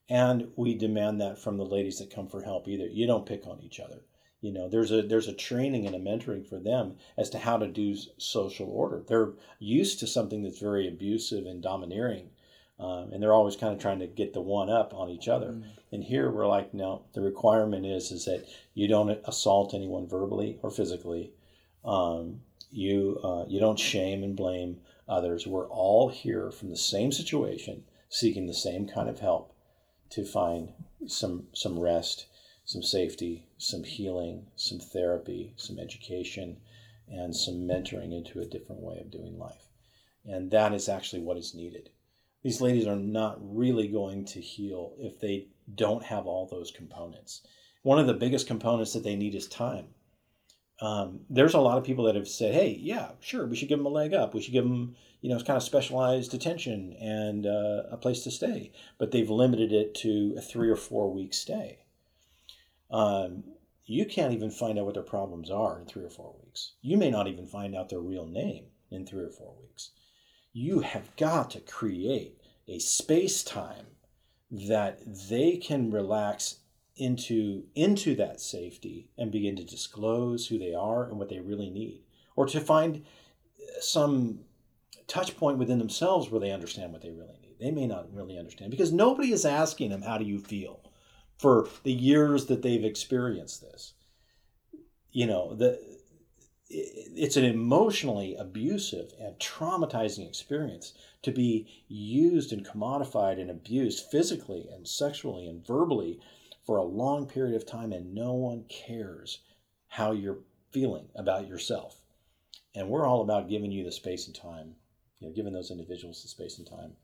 And 0.08 0.48
we 0.56 0.74
demand 0.74 1.20
that 1.20 1.38
from 1.38 1.56
the 1.56 1.64
ladies 1.64 1.98
that 1.98 2.14
come 2.14 2.28
for 2.28 2.42
help 2.42 2.68
either. 2.68 2.86
You 2.86 3.06
don't 3.06 3.26
pick 3.26 3.46
on 3.46 3.60
each 3.62 3.80
other 3.80 4.02
you 4.44 4.52
know 4.52 4.68
there's 4.68 4.92
a 4.92 5.02
there's 5.02 5.28
a 5.28 5.32
training 5.32 5.86
and 5.86 5.96
a 5.96 5.98
mentoring 5.98 6.46
for 6.46 6.58
them 6.58 6.96
as 7.16 7.30
to 7.30 7.38
how 7.38 7.56
to 7.56 7.66
do 7.66 7.96
social 8.18 8.68
order. 8.68 9.02
They're 9.06 9.32
used 9.58 9.98
to 10.00 10.06
something 10.06 10.42
that's 10.42 10.60
very 10.60 10.86
abusive 10.86 11.46
and 11.46 11.62
domineering 11.62 12.28
um, 12.78 13.12
and 13.12 13.22
they're 13.22 13.32
always 13.32 13.56
kind 13.56 13.72
of 13.72 13.80
trying 13.80 14.00
to 14.00 14.06
get 14.06 14.32
the 14.32 14.40
one 14.40 14.68
up 14.68 14.92
on 14.94 15.08
each 15.08 15.28
other. 15.28 15.52
Mm. 15.52 15.64
and 15.92 16.04
here 16.04 16.30
we're 16.30 16.46
like 16.46 16.74
no 16.74 17.02
the 17.12 17.20
requirement 17.20 17.86
is 17.86 18.10
is 18.10 18.24
that 18.24 18.46
you 18.74 18.88
don't 18.88 19.20
assault 19.24 19.74
anyone 19.74 20.06
verbally 20.08 20.58
or 20.62 20.70
physically. 20.70 21.32
Um, 21.84 22.40
you 22.70 23.20
uh, 23.22 23.44
you 23.46 23.60
don't 23.60 23.78
shame 23.78 24.24
and 24.24 24.34
blame 24.34 24.80
others. 25.08 25.46
We're 25.46 25.68
all 25.68 26.08
here 26.08 26.50
from 26.50 26.70
the 26.70 26.76
same 26.76 27.12
situation 27.12 27.84
seeking 28.08 28.46
the 28.46 28.54
same 28.54 28.88
kind 28.88 29.08
of 29.08 29.20
help 29.20 29.54
to 30.10 30.24
find 30.24 30.72
some 31.06 31.46
some 31.52 31.78
rest 31.78 32.26
some 32.64 32.82
safety, 32.82 33.46
some 33.58 33.84
healing, 33.84 34.46
some 34.56 34.78
therapy, 34.78 35.52
some 35.56 35.78
education, 35.78 36.56
and 37.08 37.36
some 37.36 37.68
mentoring 37.68 38.12
into 38.16 38.40
a 38.40 38.46
different 38.46 38.80
way 38.80 38.98
of 38.98 39.10
doing 39.10 39.38
life. 39.38 39.68
And 40.24 40.50
that 40.50 40.72
is 40.72 40.88
actually 40.88 41.22
what 41.22 41.36
is 41.36 41.54
needed. 41.54 41.90
These 42.42 42.62
ladies 42.62 42.86
are 42.86 42.96
not 42.96 43.38
really 43.40 43.88
going 43.88 44.24
to 44.26 44.40
heal 44.40 44.94
if 44.98 45.20
they 45.20 45.48
don't 45.74 46.04
have 46.04 46.26
all 46.26 46.46
those 46.46 46.70
components. 46.70 47.42
One 47.82 47.98
of 47.98 48.06
the 48.06 48.14
biggest 48.14 48.46
components 48.46 48.94
that 48.94 49.04
they 49.04 49.16
need 49.16 49.34
is 49.34 49.46
time. 49.46 49.88
Um, 50.80 51.20
there's 51.28 51.54
a 51.54 51.60
lot 51.60 51.78
of 51.78 51.84
people 51.84 52.04
that 52.04 52.16
have 52.16 52.26
said, 52.26 52.54
"Hey, 52.54 52.78
yeah, 52.80 53.10
sure, 53.20 53.46
we 53.46 53.56
should 53.56 53.68
give 53.68 53.78
them 53.78 53.86
a 53.86 53.90
leg 53.90 54.12
up. 54.12 54.34
We 54.34 54.42
should 54.42 54.52
give 54.52 54.64
them, 54.64 54.96
you 55.20 55.30
know, 55.30 55.38
kind 55.38 55.56
of 55.56 55.62
specialized 55.62 56.34
attention 56.34 56.94
and 56.94 57.46
uh, 57.46 57.84
a 57.90 57.96
place 57.96 58.24
to 58.24 58.30
stay." 58.30 58.72
But 58.98 59.10
they've 59.10 59.30
limited 59.30 59.72
it 59.72 59.94
to 59.96 60.34
a 60.36 60.40
three 60.40 60.68
or 60.68 60.76
four 60.76 61.12
week 61.12 61.32
stay 61.32 61.83
um, 62.94 63.42
you 63.86 64.06
can't 64.06 64.32
even 64.32 64.52
find 64.52 64.78
out 64.78 64.84
what 64.84 64.94
their 64.94 65.02
problems 65.02 65.50
are 65.50 65.80
in 65.80 65.84
three 65.84 66.04
or 66.04 66.10
four 66.10 66.36
weeks. 66.44 66.74
You 66.80 66.96
may 66.96 67.10
not 67.10 67.26
even 67.26 67.44
find 67.44 67.74
out 67.74 67.88
their 67.88 67.98
real 67.98 68.24
name 68.24 68.66
in 68.88 69.04
three 69.04 69.24
or 69.24 69.30
four 69.30 69.56
weeks. 69.60 69.90
You 70.52 70.78
have 70.80 71.14
got 71.16 71.50
to 71.50 71.60
create 71.60 72.38
a 72.68 72.78
space 72.78 73.42
time 73.42 73.86
that 74.52 75.00
they 75.28 75.56
can 75.56 75.90
relax 75.90 76.60
into 76.96 77.64
into 77.74 78.14
that 78.14 78.40
safety 78.40 79.10
and 79.18 79.32
begin 79.32 79.56
to 79.56 79.64
disclose 79.64 80.46
who 80.46 80.56
they 80.56 80.72
are 80.72 81.08
and 81.08 81.18
what 81.18 81.28
they 81.28 81.40
really 81.40 81.68
need 81.68 82.04
or 82.36 82.46
to 82.46 82.60
find 82.60 83.04
some 83.80 84.38
touch 85.08 85.36
point 85.36 85.58
within 85.58 85.80
themselves 85.80 86.30
where 86.30 86.40
they 86.40 86.52
understand 86.52 86.92
what 86.92 87.02
they 87.02 87.10
really 87.10 87.36
need 87.42 87.56
they 87.58 87.72
may 87.72 87.88
not 87.88 88.14
really 88.14 88.38
understand 88.38 88.70
because 88.70 88.92
nobody 88.92 89.32
is 89.32 89.44
asking 89.44 89.90
them 89.90 90.02
how 90.02 90.16
do 90.16 90.24
you 90.24 90.38
feel 90.38 90.84
for 91.38 91.68
the 91.82 91.92
years 91.92 92.46
that 92.46 92.62
they've 92.62 92.84
experienced 92.84 93.60
this. 93.60 93.94
You 95.12 95.26
know, 95.26 95.54
the 95.54 95.78
it's 96.76 97.36
an 97.36 97.44
emotionally 97.44 98.34
abusive 98.34 99.12
and 99.20 99.38
traumatizing 99.38 100.26
experience 100.26 100.94
to 101.22 101.30
be 101.30 101.68
used 101.88 102.52
and 102.52 102.66
commodified 102.66 103.40
and 103.40 103.50
abused 103.50 104.06
physically 104.10 104.66
and 104.74 104.88
sexually 104.88 105.46
and 105.46 105.64
verbally 105.64 106.18
for 106.66 106.78
a 106.78 106.84
long 106.84 107.26
period 107.26 107.54
of 107.54 107.66
time 107.66 107.92
and 107.92 108.14
no 108.14 108.32
one 108.32 108.64
cares 108.68 109.40
how 109.88 110.12
you're 110.12 110.38
feeling 110.72 111.06
about 111.14 111.46
yourself. 111.46 112.00
And 112.74 112.88
we're 112.88 113.06
all 113.06 113.20
about 113.20 113.48
giving 113.48 113.70
you 113.70 113.84
the 113.84 113.92
space 113.92 114.26
and 114.26 114.34
time, 114.34 114.74
you 115.20 115.28
know, 115.28 115.34
giving 115.34 115.52
those 115.52 115.70
individuals 115.70 116.22
the 116.22 116.28
space 116.28 116.58
and 116.58 116.66
time 116.66 116.96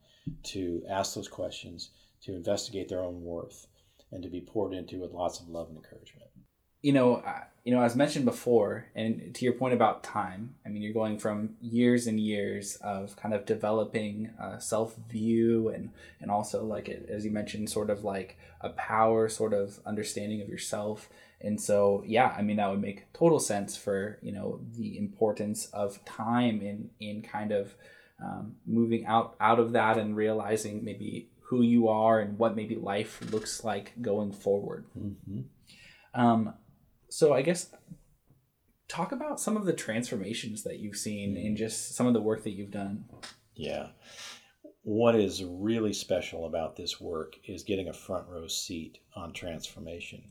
to 0.45 0.83
ask 0.89 1.15
those 1.15 1.29
questions, 1.29 1.91
to 2.23 2.35
investigate 2.35 2.89
their 2.89 3.03
own 3.03 3.23
worth, 3.23 3.67
and 4.13 4.23
to 4.23 4.29
be 4.29 4.41
poured 4.41 4.73
into 4.73 5.01
with 5.01 5.13
lots 5.13 5.41
of 5.41 5.49
love 5.49 5.69
and 5.69 5.77
encouragement. 5.77 6.31
You 6.83 6.95
know, 6.95 7.17
uh, 7.17 7.45
you 7.63 7.75
know, 7.75 7.83
as 7.83 7.95
mentioned 7.95 8.25
before, 8.25 8.87
and 8.95 9.35
to 9.35 9.45
your 9.45 9.53
point 9.53 9.75
about 9.75 10.03
time, 10.03 10.55
I 10.65 10.71
mean, 10.71 10.81
you're 10.81 10.95
going 10.95 11.19
from 11.19 11.57
years 11.61 12.07
and 12.07 12.19
years 12.19 12.77
of 12.77 13.17
kind 13.17 13.35
of 13.35 13.45
developing 13.45 14.31
a 14.41 14.61
self 14.61 14.97
view 15.11 15.69
and 15.69 15.91
and 16.21 16.31
also 16.31 16.65
like 16.65 16.89
as 16.89 17.25
you 17.25 17.31
mentioned, 17.31 17.69
sort 17.69 17.91
of 17.91 18.03
like 18.03 18.39
a 18.63 18.71
power 18.71 19.29
sort 19.29 19.53
of 19.53 19.79
understanding 19.85 20.41
of 20.41 20.49
yourself. 20.49 21.11
And 21.43 21.61
so, 21.61 22.03
yeah, 22.07 22.35
I 22.37 22.43
mean, 22.43 22.57
that 22.57 22.71
would 22.71 22.81
make 22.83 23.13
total 23.13 23.41
sense 23.41 23.77
for 23.77 24.19
you 24.23 24.33
know 24.33 24.61
the 24.77 24.97
importance 24.97 25.67
of 25.67 26.03
time 26.07 26.63
in 26.63 26.91
in 26.99 27.21
kind 27.21 27.53
of 27.53 27.75
um, 28.23 28.57
moving 28.67 29.05
out 29.07 29.37
out 29.39 29.59
of 29.59 29.73
that 29.73 29.99
and 29.99 30.17
realizing 30.17 30.85
maybe 30.85 31.29
who 31.51 31.63
you 31.63 31.89
are 31.89 32.21
and 32.21 32.39
what 32.39 32.55
maybe 32.55 32.77
life 32.77 33.21
looks 33.33 33.65
like 33.65 33.93
going 34.01 34.31
forward. 34.33 34.87
Mm-hmm. 34.97 35.41
Um, 36.15 36.55
so 37.09 37.35
I 37.35 37.43
guess 37.43 37.75
talk 38.87 39.11
about 39.11 39.41
some 39.41 39.57
of 39.57 39.65
the 39.65 39.73
transformations 39.73 40.63
that 40.63 40.79
you've 40.79 40.97
seen 40.97 41.37
in 41.37 41.57
just 41.57 41.97
some 41.97 42.07
of 42.07 42.15
the 42.15 42.21
work 42.21 42.45
that 42.45 42.53
you've 42.53 42.71
done. 42.71 43.05
Yeah. 43.57 43.89
What 44.83 45.17
is 45.17 45.43
really 45.43 45.93
special 45.93 46.47
about 46.47 46.77
this 46.77 47.01
work 47.01 47.35
is 47.45 47.65
getting 47.65 47.89
a 47.89 47.93
front 47.93 48.29
row 48.29 48.47
seat 48.47 48.99
on 49.17 49.33
transformation. 49.33 50.23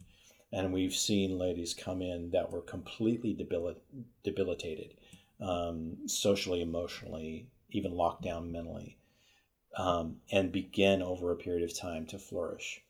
And 0.53 0.71
we've 0.71 0.95
seen 0.95 1.37
ladies 1.37 1.73
come 1.73 2.01
in 2.01 2.31
that 2.31 2.49
were 2.49 2.61
completely 2.61 3.33
debil- 3.33 3.75
debilitated 4.23 4.93
um, 5.41 5.97
socially, 6.07 6.61
emotionally, 6.61 7.49
even 7.71 7.91
locked 7.91 8.23
down 8.23 8.53
mentally, 8.53 8.98
um, 9.77 10.17
and 10.31 10.51
begin 10.51 11.01
over 11.01 11.31
a 11.31 11.35
period 11.35 11.63
of 11.63 11.77
time 11.77 12.05
to 12.07 12.19
flourish. 12.19 12.81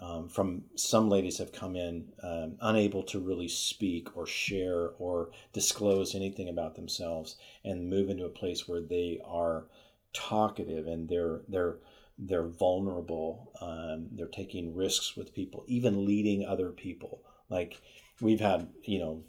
Um, 0.00 0.28
from 0.28 0.64
some 0.74 1.08
ladies 1.08 1.38
have 1.38 1.52
come 1.52 1.76
in 1.76 2.12
um, 2.22 2.56
unable 2.60 3.04
to 3.04 3.20
really 3.20 3.46
speak 3.46 4.16
or 4.16 4.26
share 4.26 4.90
or 4.98 5.30
disclose 5.52 6.16
anything 6.16 6.48
about 6.48 6.74
themselves 6.74 7.36
and 7.64 7.88
move 7.88 8.10
into 8.10 8.24
a 8.24 8.30
place 8.30 8.66
where 8.66 8.80
they 8.80 9.20
are 9.24 9.66
talkative 10.12 10.88
and 10.88 11.08
they're 11.08 11.42
they're 11.48 11.76
they're 12.18 12.46
vulnerable 12.46 13.52
um, 13.60 14.08
they're 14.12 14.26
taking 14.26 14.74
risks 14.74 15.16
with 15.16 15.34
people 15.34 15.64
even 15.68 16.04
leading 16.04 16.44
other 16.44 16.70
people 16.70 17.20
like 17.48 17.80
we've 18.20 18.40
had 18.40 18.68
you 18.84 18.98
know 18.98 19.22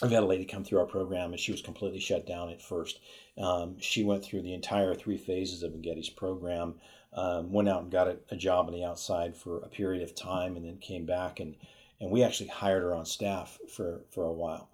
I've 0.00 0.12
had 0.12 0.22
a 0.22 0.26
lady 0.26 0.44
come 0.44 0.62
through 0.62 0.78
our 0.78 0.86
program 0.86 1.32
and 1.32 1.40
she 1.40 1.50
was 1.50 1.60
completely 1.60 1.98
shut 1.98 2.24
down 2.24 2.50
at 2.50 2.62
first. 2.62 3.00
Um, 3.36 3.80
she 3.80 4.04
went 4.04 4.24
through 4.24 4.42
the 4.42 4.54
entire 4.54 4.94
three 4.94 5.16
phases 5.18 5.64
of 5.64 5.82
Getty's 5.82 6.08
program, 6.08 6.76
um, 7.12 7.52
went 7.52 7.68
out 7.68 7.82
and 7.82 7.90
got 7.90 8.06
a, 8.06 8.18
a, 8.30 8.36
job 8.36 8.66
on 8.66 8.74
the 8.74 8.84
outside 8.84 9.36
for 9.36 9.58
a 9.58 9.68
period 9.68 10.02
of 10.02 10.14
time, 10.14 10.56
and 10.56 10.64
then 10.64 10.78
came 10.78 11.04
back 11.04 11.40
and 11.40 11.56
and 12.00 12.12
we 12.12 12.22
actually 12.22 12.48
hired 12.48 12.82
her 12.82 12.94
on 12.94 13.06
staff 13.06 13.58
for 13.68 14.02
for 14.10 14.24
a 14.24 14.32
while, 14.32 14.68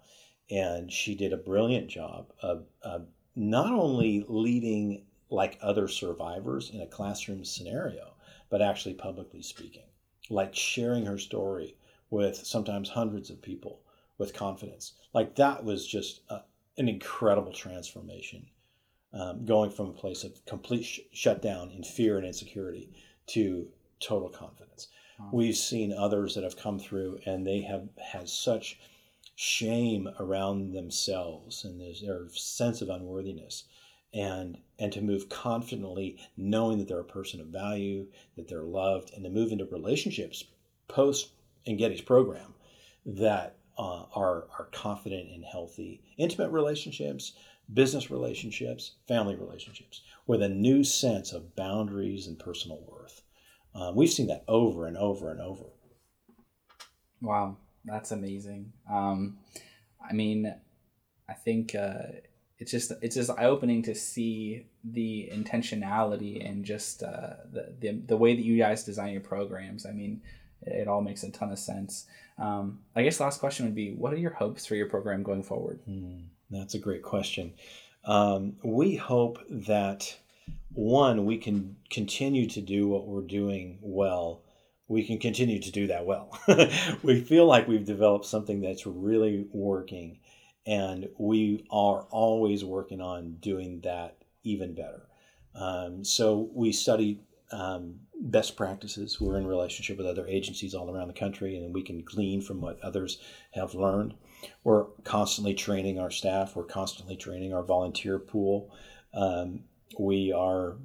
and 0.51 0.91
she 0.91 1.15
did 1.15 1.33
a 1.33 1.37
brilliant 1.37 1.87
job 1.87 2.31
of, 2.41 2.65
of 2.83 3.07
not 3.35 3.73
only 3.73 4.25
leading 4.27 5.05
like 5.31 5.57
other 5.61 5.87
survivors 5.87 6.69
in 6.69 6.81
a 6.81 6.87
classroom 6.87 7.43
scenario, 7.43 8.13
but 8.49 8.61
actually 8.61 8.93
publicly 8.93 9.41
speaking, 9.41 9.87
like 10.29 10.53
sharing 10.53 11.05
her 11.05 11.17
story 11.17 11.75
with 12.11 12.35
sometimes 12.35 12.89
hundreds 12.89 13.31
of 13.31 13.41
people 13.41 13.79
with 14.17 14.33
confidence. 14.33 14.93
Like 15.13 15.35
that 15.35 15.63
was 15.63 15.85
just 15.85 16.21
a, 16.29 16.41
an 16.77 16.89
incredible 16.89 17.53
transformation, 17.53 18.47
um, 19.13 19.45
going 19.45 19.71
from 19.71 19.89
a 19.89 19.93
place 19.93 20.23
of 20.23 20.45
complete 20.45 20.83
sh- 20.83 20.99
shutdown 21.11 21.71
in 21.71 21.83
fear 21.83 22.17
and 22.17 22.25
insecurity 22.25 22.89
to 23.27 23.67
total 23.99 24.29
confidence. 24.29 24.87
Wow. 25.19 25.29
We've 25.33 25.55
seen 25.55 25.93
others 25.93 26.35
that 26.35 26.43
have 26.43 26.57
come 26.57 26.79
through 26.79 27.19
and 27.25 27.45
they 27.45 27.61
have 27.61 27.87
had 27.97 28.29
such 28.29 28.79
shame 29.35 30.09
around 30.19 30.71
themselves 30.71 31.65
and 31.65 31.79
their 31.79 32.29
sense 32.29 32.81
of 32.81 32.89
unworthiness 32.89 33.65
and 34.13 34.57
and 34.79 34.93
to 34.93 35.01
move 35.01 35.27
confidently 35.27 36.17
knowing 36.37 36.77
that 36.77 36.87
they're 36.87 36.99
a 36.99 37.03
person 37.03 37.41
of 37.41 37.47
value 37.47 38.07
that 38.37 38.47
they're 38.47 38.63
loved 38.63 39.11
and 39.13 39.23
to 39.25 39.29
move 39.29 39.51
into 39.51 39.65
relationships 39.65 40.45
post 40.87 41.31
Engedi's 41.67 42.01
program 42.01 42.53
that 43.05 43.57
uh, 43.77 44.03
are, 44.15 44.47
are 44.57 44.69
confident 44.71 45.29
and 45.31 45.43
healthy, 45.43 46.01
intimate 46.17 46.49
relationships, 46.49 47.33
business 47.73 48.11
relationships, 48.11 48.93
family 49.07 49.35
relationships, 49.35 50.01
with 50.27 50.41
a 50.41 50.49
new 50.49 50.83
sense 50.83 51.33
of 51.33 51.55
boundaries 51.55 52.27
and 52.27 52.39
personal 52.39 52.81
worth. 52.87 53.21
Um, 53.73 53.95
we've 53.95 54.09
seen 54.09 54.27
that 54.27 54.43
over 54.47 54.87
and 54.87 54.97
over 54.97 55.31
and 55.31 55.41
over. 55.41 55.65
Wow, 57.21 57.57
that's 57.83 58.11
amazing. 58.11 58.71
Um, 58.91 59.37
I 60.07 60.13
mean, 60.13 60.53
I 61.27 61.33
think 61.33 61.75
uh, 61.75 62.03
it's 62.59 62.71
just 62.71 62.91
it's 63.01 63.15
just 63.15 63.31
eye 63.31 63.45
opening 63.45 63.83
to 63.83 63.95
see 63.95 64.67
the 64.83 65.29
intentionality 65.33 66.47
and 66.47 66.63
just 66.63 67.03
uh, 67.03 67.33
the, 67.51 67.75
the 67.79 68.01
the 68.05 68.17
way 68.17 68.35
that 68.35 68.45
you 68.45 68.57
guys 68.57 68.83
design 68.83 69.11
your 69.11 69.21
programs. 69.21 69.85
I 69.85 69.91
mean, 69.91 70.21
it 70.65 70.87
all 70.87 71.01
makes 71.01 71.23
a 71.23 71.31
ton 71.31 71.51
of 71.51 71.59
sense. 71.59 72.07
Um, 72.37 72.79
I 72.95 73.03
guess 73.03 73.19
last 73.19 73.39
question 73.39 73.65
would 73.65 73.75
be, 73.75 73.93
what 73.93 74.13
are 74.13 74.17
your 74.17 74.33
hopes 74.33 74.65
for 74.65 74.75
your 74.75 74.89
program 74.89 75.23
going 75.23 75.43
forward? 75.43 75.79
Mm, 75.89 76.23
that's 76.49 76.73
a 76.73 76.79
great 76.79 77.03
question. 77.03 77.53
Um, 78.03 78.57
we 78.63 78.95
hope 78.95 79.39
that 79.49 80.17
one, 80.73 81.25
we 81.25 81.37
can 81.37 81.77
continue 81.89 82.47
to 82.49 82.61
do 82.61 82.87
what 82.87 83.07
we're 83.07 83.21
doing 83.21 83.79
well. 83.81 84.41
We 84.87 85.03
can 85.03 85.17
continue 85.17 85.59
to 85.61 85.71
do 85.71 85.87
that 85.87 86.05
well. 86.05 86.37
we 87.03 87.21
feel 87.21 87.45
like 87.45 87.67
we've 87.67 87.85
developed 87.85 88.25
something 88.25 88.61
that's 88.61 88.85
really 88.85 89.47
working, 89.51 90.19
and 90.67 91.09
we 91.17 91.65
are 91.71 92.05
always 92.11 92.63
working 92.63 93.01
on 93.01 93.37
doing 93.39 93.79
that 93.81 94.17
even 94.43 94.75
better. 94.75 95.07
Um, 95.55 96.03
so 96.03 96.49
we 96.53 96.71
study 96.71 97.21
um, 97.51 98.01
best 98.21 98.55
practices. 98.55 99.19
We're 99.19 99.37
in 99.37 99.47
relationship 99.47 99.97
with 99.97 100.07
other 100.07 100.27
agencies 100.27 100.73
all 100.73 100.89
around 100.89 101.07
the 101.07 101.13
country, 101.13 101.57
and 101.57 101.73
we 101.73 101.83
can 101.83 102.01
glean 102.01 102.41
from 102.41 102.61
what 102.61 102.79
others 102.81 103.19
have 103.51 103.75
learned. 103.75 104.13
We're 104.63 104.85
constantly 105.03 105.53
training 105.53 105.99
our 105.99 106.11
staff. 106.11 106.55
We're 106.55 106.63
constantly 106.63 107.15
training 107.15 107.53
our 107.53 107.63
volunteer 107.63 108.19
pool. 108.19 108.71
Um, 109.13 109.63
we 109.99 110.31
are 110.31 110.77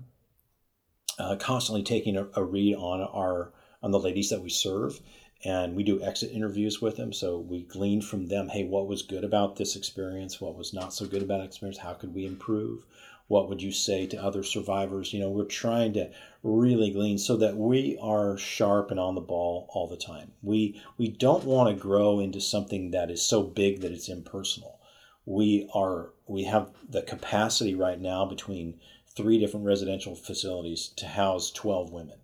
uh, 1.18 1.36
constantly 1.36 1.82
taking 1.82 2.16
a, 2.16 2.28
a, 2.34 2.44
read 2.44 2.76
on 2.76 3.00
our 3.00 3.52
on 3.82 3.90
the 3.90 3.98
ladies 3.98 4.30
that 4.30 4.42
we 4.42 4.50
serve, 4.50 5.00
and 5.44 5.74
we 5.74 5.82
do 5.82 6.02
exit 6.02 6.30
interviews 6.32 6.80
with 6.80 6.96
them. 6.96 7.12
So 7.12 7.38
we 7.38 7.62
glean 7.62 8.02
from 8.02 8.28
them, 8.28 8.48
hey, 8.48 8.64
what 8.64 8.86
was 8.86 9.02
good 9.02 9.24
about 9.24 9.56
this 9.56 9.76
experience? 9.76 10.40
What 10.40 10.56
was 10.56 10.72
not 10.72 10.92
so 10.92 11.06
good 11.06 11.22
about 11.22 11.44
experience? 11.44 11.78
How 11.78 11.94
could 11.94 12.14
we 12.14 12.26
improve? 12.26 12.84
What 13.30 13.48
would 13.48 13.62
you 13.62 13.70
say 13.70 14.08
to 14.08 14.20
other 14.20 14.42
survivors? 14.42 15.12
You 15.12 15.20
know 15.20 15.30
we're 15.30 15.44
trying 15.44 15.92
to 15.92 16.10
really 16.42 16.90
glean 16.90 17.16
so 17.16 17.36
that 17.36 17.56
we 17.56 17.96
are 18.02 18.36
sharp 18.36 18.90
and 18.90 18.98
on 18.98 19.14
the 19.14 19.20
ball 19.20 19.68
all 19.72 19.86
the 19.86 19.96
time. 19.96 20.32
We 20.42 20.82
we 20.98 21.06
don't 21.06 21.44
want 21.44 21.68
to 21.68 21.80
grow 21.80 22.18
into 22.18 22.40
something 22.40 22.90
that 22.90 23.08
is 23.08 23.22
so 23.22 23.44
big 23.44 23.82
that 23.82 23.92
it's 23.92 24.08
impersonal. 24.08 24.80
We 25.24 25.70
are 25.72 26.10
we 26.26 26.42
have 26.44 26.72
the 26.88 27.02
capacity 27.02 27.72
right 27.72 28.00
now 28.00 28.24
between 28.24 28.80
three 29.06 29.38
different 29.38 29.64
residential 29.64 30.16
facilities 30.16 30.88
to 30.96 31.06
house 31.06 31.52
12 31.52 31.92
women. 31.92 32.18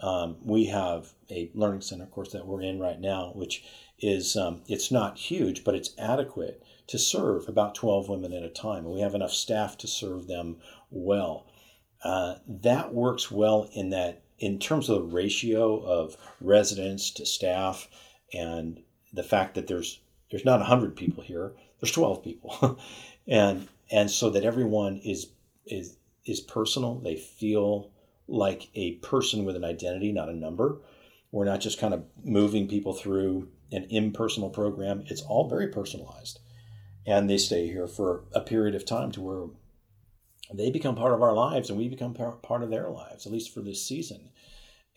Um, 0.00 0.36
we 0.42 0.66
have 0.66 1.14
a 1.30 1.50
learning 1.54 1.80
center 1.80 2.04
of 2.04 2.10
course 2.10 2.32
that 2.32 2.46
we're 2.46 2.60
in 2.60 2.78
right 2.78 3.00
now 3.00 3.32
which 3.34 3.64
is 3.98 4.36
um, 4.36 4.60
it's 4.68 4.90
not 4.90 5.16
huge 5.16 5.64
but 5.64 5.74
it's 5.74 5.94
adequate 5.96 6.62
to 6.88 6.98
serve 6.98 7.48
about 7.48 7.74
12 7.74 8.08
women 8.08 8.32
at 8.32 8.42
a 8.42 8.48
time, 8.48 8.84
and 8.84 8.94
we 8.94 9.00
have 9.00 9.14
enough 9.14 9.32
staff 9.32 9.76
to 9.78 9.86
serve 9.86 10.26
them 10.26 10.56
well. 10.90 11.46
Uh, 12.04 12.36
that 12.46 12.94
works 12.94 13.30
well 13.30 13.68
in 13.72 13.90
that, 13.90 14.22
in 14.38 14.58
terms 14.58 14.88
of 14.88 14.96
the 14.96 15.14
ratio 15.16 15.80
of 15.80 16.16
residents 16.40 17.10
to 17.10 17.26
staff, 17.26 17.88
and 18.32 18.82
the 19.12 19.22
fact 19.22 19.54
that 19.54 19.66
there's 19.66 20.00
there's 20.30 20.44
not 20.44 20.58
100 20.58 20.96
people 20.96 21.22
here, 21.22 21.54
there's 21.80 21.92
12 21.92 22.22
people, 22.22 22.78
and 23.26 23.68
and 23.90 24.10
so 24.10 24.30
that 24.30 24.44
everyone 24.44 24.98
is 24.98 25.30
is 25.66 25.96
is 26.24 26.40
personal. 26.40 26.96
They 27.00 27.16
feel 27.16 27.90
like 28.28 28.68
a 28.74 28.96
person 28.96 29.44
with 29.44 29.56
an 29.56 29.64
identity, 29.64 30.12
not 30.12 30.28
a 30.28 30.34
number. 30.34 30.80
We're 31.32 31.44
not 31.44 31.60
just 31.60 31.80
kind 31.80 31.94
of 31.94 32.04
moving 32.24 32.68
people 32.68 32.92
through 32.92 33.48
an 33.72 33.86
impersonal 33.90 34.50
program. 34.50 35.04
It's 35.06 35.22
all 35.22 35.48
very 35.48 35.68
personalized 35.68 36.38
and 37.06 37.30
they 37.30 37.38
stay 37.38 37.66
here 37.66 37.86
for 37.86 38.24
a 38.34 38.40
period 38.40 38.74
of 38.74 38.84
time 38.84 39.12
to 39.12 39.20
where 39.20 39.46
they 40.52 40.70
become 40.70 40.94
part 40.94 41.12
of 41.12 41.22
our 41.22 41.32
lives 41.32 41.70
and 41.70 41.78
we 41.78 41.88
become 41.88 42.14
part 42.14 42.62
of 42.62 42.70
their 42.70 42.88
lives 42.88 43.26
at 43.26 43.32
least 43.32 43.52
for 43.52 43.60
this 43.60 43.86
season. 43.86 44.30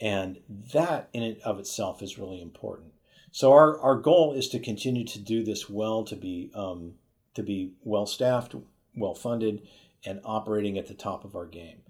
And 0.01 0.39
that 0.73 1.09
in 1.13 1.23
and 1.23 1.41
of 1.41 1.59
itself 1.59 2.01
is 2.01 2.17
really 2.17 2.41
important. 2.41 2.93
So 3.31 3.51
our, 3.51 3.79
our 3.79 3.95
goal 3.95 4.33
is 4.33 4.49
to 4.49 4.59
continue 4.59 5.05
to 5.05 5.19
do 5.19 5.43
this 5.43 5.69
well 5.69 6.03
to 6.05 6.15
be 6.15 6.51
um, 6.55 6.95
to 7.35 7.43
be 7.43 7.73
well 7.83 8.05
staffed 8.05 8.55
well 8.95 9.13
funded 9.13 9.67
and 10.05 10.19
operating 10.23 10.77
at 10.77 10.87
the 10.87 10.93
top 10.93 11.25
of 11.25 11.35
our 11.35 11.45
game. 11.45 11.81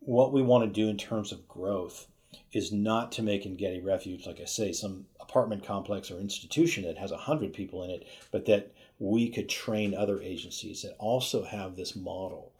What 0.00 0.32
we 0.32 0.42
want 0.42 0.64
to 0.64 0.80
do 0.80 0.88
in 0.88 0.96
terms 0.96 1.32
of 1.32 1.46
growth 1.46 2.08
is 2.52 2.72
not 2.72 3.12
to 3.12 3.22
make 3.22 3.56
Getty 3.56 3.80
Refuge, 3.80 4.26
like 4.26 4.40
I 4.40 4.44
say, 4.44 4.72
some 4.72 5.06
apartment 5.20 5.64
complex 5.64 6.10
or 6.10 6.18
institution 6.18 6.84
that 6.84 6.98
has 6.98 7.10
100 7.10 7.52
people 7.52 7.82
in 7.84 7.90
it, 7.90 8.06
but 8.30 8.46
that 8.46 8.72
we 8.98 9.28
could 9.28 9.48
train 9.48 9.94
other 9.94 10.20
agencies 10.20 10.82
that 10.82 10.96
also 10.98 11.44
have 11.44 11.76
this 11.76 11.94
model 11.94 12.52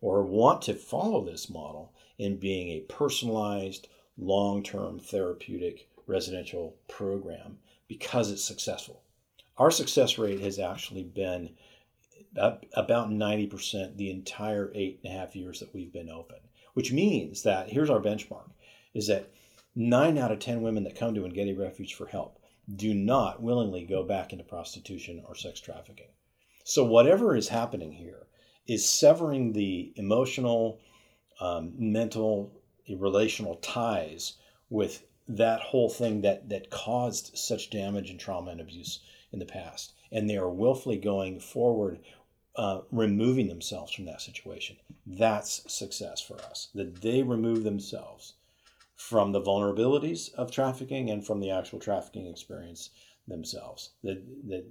or 0.00 0.22
want 0.22 0.62
to 0.62 0.74
follow 0.74 1.24
this 1.24 1.48
model 1.48 1.92
in 2.18 2.36
being 2.36 2.68
a 2.68 2.80
personalized, 2.80 3.88
long 4.18 4.62
term 4.62 4.98
therapeutic 4.98 5.88
residential 6.06 6.76
program 6.88 7.58
because 7.88 8.30
it's 8.30 8.44
successful. 8.44 9.02
Our 9.56 9.70
success 9.70 10.18
rate 10.18 10.40
has 10.40 10.58
actually 10.58 11.04
been 11.04 11.50
about 12.36 13.10
90% 13.10 13.96
the 13.96 14.10
entire 14.10 14.72
eight 14.74 15.00
and 15.04 15.12
a 15.12 15.16
half 15.16 15.36
years 15.36 15.60
that 15.60 15.72
we've 15.72 15.92
been 15.92 16.10
open, 16.10 16.38
which 16.74 16.92
means 16.92 17.42
that 17.44 17.70
here's 17.70 17.90
our 17.90 18.00
benchmark 18.00 18.50
is 18.92 19.06
that 19.06 19.30
nine 19.76 20.18
out 20.18 20.32
of 20.32 20.40
10 20.40 20.62
women 20.62 20.84
that 20.84 20.96
come 20.96 21.14
to 21.14 21.28
Getty 21.28 21.54
Refuge 21.54 21.94
for 21.94 22.06
help 22.06 22.38
do 22.74 22.94
not 22.94 23.42
willingly 23.42 23.84
go 23.84 24.02
back 24.02 24.32
into 24.32 24.44
prostitution 24.44 25.22
or 25.26 25.34
sex 25.34 25.60
trafficking. 25.60 26.08
So, 26.64 26.84
whatever 26.84 27.36
is 27.36 27.48
happening 27.48 27.92
here 27.92 28.26
is 28.66 28.88
severing 28.88 29.52
the 29.52 29.92
emotional, 29.96 30.80
um, 31.40 31.74
mental, 31.76 32.62
relational 32.88 33.56
ties 33.56 34.34
with 34.70 35.04
that 35.28 35.60
whole 35.60 35.88
thing 35.88 36.22
that, 36.22 36.48
that 36.48 36.70
caused 36.70 37.36
such 37.36 37.70
damage 37.70 38.10
and 38.10 38.18
trauma 38.18 38.50
and 38.50 38.60
abuse 38.60 39.00
in 39.32 39.38
the 39.38 39.46
past. 39.46 39.92
And 40.10 40.28
they 40.28 40.36
are 40.36 40.50
willfully 40.50 40.96
going 40.96 41.40
forward 41.40 42.00
uh, 42.56 42.82
removing 42.90 43.48
themselves 43.48 43.92
from 43.92 44.04
that 44.06 44.20
situation. 44.20 44.76
That's 45.06 45.70
success 45.72 46.20
for 46.20 46.40
us. 46.42 46.68
That 46.74 47.02
they 47.02 47.22
remove 47.22 47.64
themselves 47.64 48.34
from 48.96 49.32
the 49.32 49.40
vulnerabilities 49.40 50.32
of 50.34 50.50
trafficking 50.50 51.10
and 51.10 51.26
from 51.26 51.40
the 51.40 51.50
actual 51.50 51.78
trafficking 51.78 52.26
experience 52.26 52.90
themselves. 53.26 53.90
That 54.02 54.22
that 54.48 54.64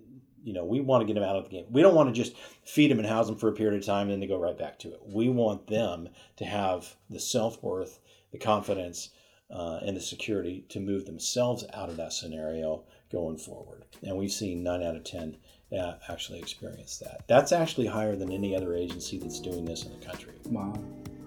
you 0.44 0.54
know 0.54 0.66
we 0.66 0.82
want 0.82 1.02
to 1.02 1.06
get 1.06 1.20
them 1.20 1.28
out 1.28 1.36
of 1.36 1.46
the 1.46 1.50
game. 1.50 1.66
We 1.70 1.82
don't 1.82 1.96
want 1.96 2.10
to 2.10 2.22
just 2.22 2.36
feed 2.66 2.92
them 2.92 3.00
and 3.00 3.08
house 3.08 3.28
them 3.28 3.38
for 3.38 3.50
a 3.50 3.54
period 3.54 3.80
of 3.80 3.86
time 3.86 4.04
and 4.04 4.12
then 4.12 4.20
they 4.20 4.28
go 4.28 4.40
right 4.40 4.58
back 4.58 4.80
to 4.80 4.90
it. 4.90 5.02
We 5.06 5.30
want 5.30 5.68
them 5.68 6.10
to 6.38 6.46
have 6.46 6.96
the 7.10 7.20
self 7.20 7.62
worth, 7.62 8.00
the 8.32 8.38
confidence, 8.38 9.10
uh, 9.52 9.80
and 9.86 9.96
the 9.96 10.02
security 10.02 10.66
to 10.70 10.80
move 10.80 11.06
themselves 11.06 11.64
out 11.74 11.90
of 11.90 11.98
that 11.98 12.14
scenario 12.14 12.84
going 13.12 13.38
forward. 13.38 13.86
And 14.02 14.18
we've 14.18 14.32
seen 14.32 14.64
nine 14.64 14.84
out 14.84 14.96
of 14.96 15.04
ten 15.04 15.38
uh, 15.78 15.96
actually 16.10 16.40
experience 16.40 16.98
that. 17.00 17.24
That's 17.28 17.52
actually 17.52 17.88
higher 17.88 18.16
than 18.16 18.32
any 18.32 18.56
other 18.56 18.76
agency 18.76 19.18
that's 19.18 19.40
doing 19.40 19.66
this 19.66 19.86
in 19.86 19.92
the 20.00 20.06
country. 20.06 20.34
Wow, 20.46 20.74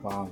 wow. 0.02 0.30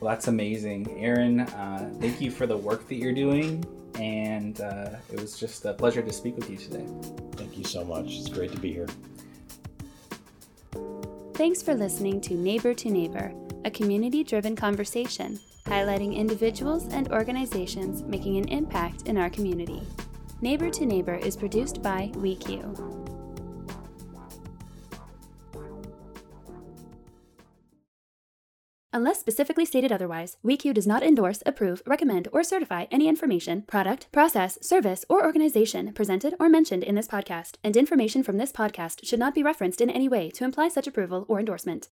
Well, 0.00 0.10
that's 0.10 0.28
amazing, 0.28 0.88
Aaron. 0.98 1.40
Uh, 1.40 1.90
thank 2.00 2.20
you 2.20 2.30
for 2.30 2.46
the 2.46 2.56
work 2.56 2.86
that 2.88 2.96
you're 2.96 3.14
doing, 3.14 3.64
and 3.98 4.60
uh, 4.60 4.90
it 5.10 5.20
was 5.20 5.38
just 5.38 5.64
a 5.64 5.72
pleasure 5.72 6.02
to 6.02 6.12
speak 6.12 6.36
with 6.36 6.50
you 6.50 6.56
today. 6.56 6.86
Thank 7.32 7.56
you 7.56 7.64
so 7.64 7.84
much. 7.84 8.06
It's 8.08 8.28
great 8.28 8.52
to 8.52 8.58
be 8.58 8.72
here. 8.72 8.88
Thanks 11.34 11.62
for 11.62 11.74
listening 11.74 12.20
to 12.22 12.34
Neighbor 12.34 12.74
to 12.74 12.90
Neighbor, 12.90 13.32
a 13.64 13.70
community 13.70 14.22
driven 14.24 14.56
conversation 14.56 15.38
highlighting 15.66 16.14
individuals 16.14 16.86
and 16.92 17.12
organizations 17.12 18.02
making 18.04 18.36
an 18.36 18.48
impact 18.48 19.08
in 19.08 19.18
our 19.18 19.28
community. 19.28 19.82
Neighbor 20.40 20.70
to 20.70 20.86
Neighbor 20.86 21.16
is 21.16 21.36
produced 21.36 21.82
by 21.82 22.10
WECU. 22.14 22.95
Unless 28.96 29.20
specifically 29.20 29.66
stated 29.66 29.92
otherwise, 29.92 30.38
WECU 30.42 30.72
does 30.72 30.86
not 30.86 31.02
endorse, 31.02 31.42
approve, 31.44 31.82
recommend, 31.84 32.28
or 32.32 32.42
certify 32.42 32.86
any 32.90 33.08
information, 33.08 33.60
product, 33.66 34.10
process, 34.10 34.58
service, 34.62 35.04
or 35.10 35.22
organization 35.22 35.92
presented 35.92 36.34
or 36.40 36.48
mentioned 36.48 36.82
in 36.82 36.94
this 36.94 37.06
podcast, 37.06 37.56
and 37.62 37.76
information 37.76 38.22
from 38.22 38.38
this 38.38 38.52
podcast 38.52 39.04
should 39.04 39.18
not 39.18 39.34
be 39.34 39.42
referenced 39.42 39.82
in 39.82 39.90
any 39.90 40.08
way 40.08 40.30
to 40.30 40.44
imply 40.44 40.68
such 40.68 40.86
approval 40.86 41.26
or 41.28 41.38
endorsement. 41.38 41.84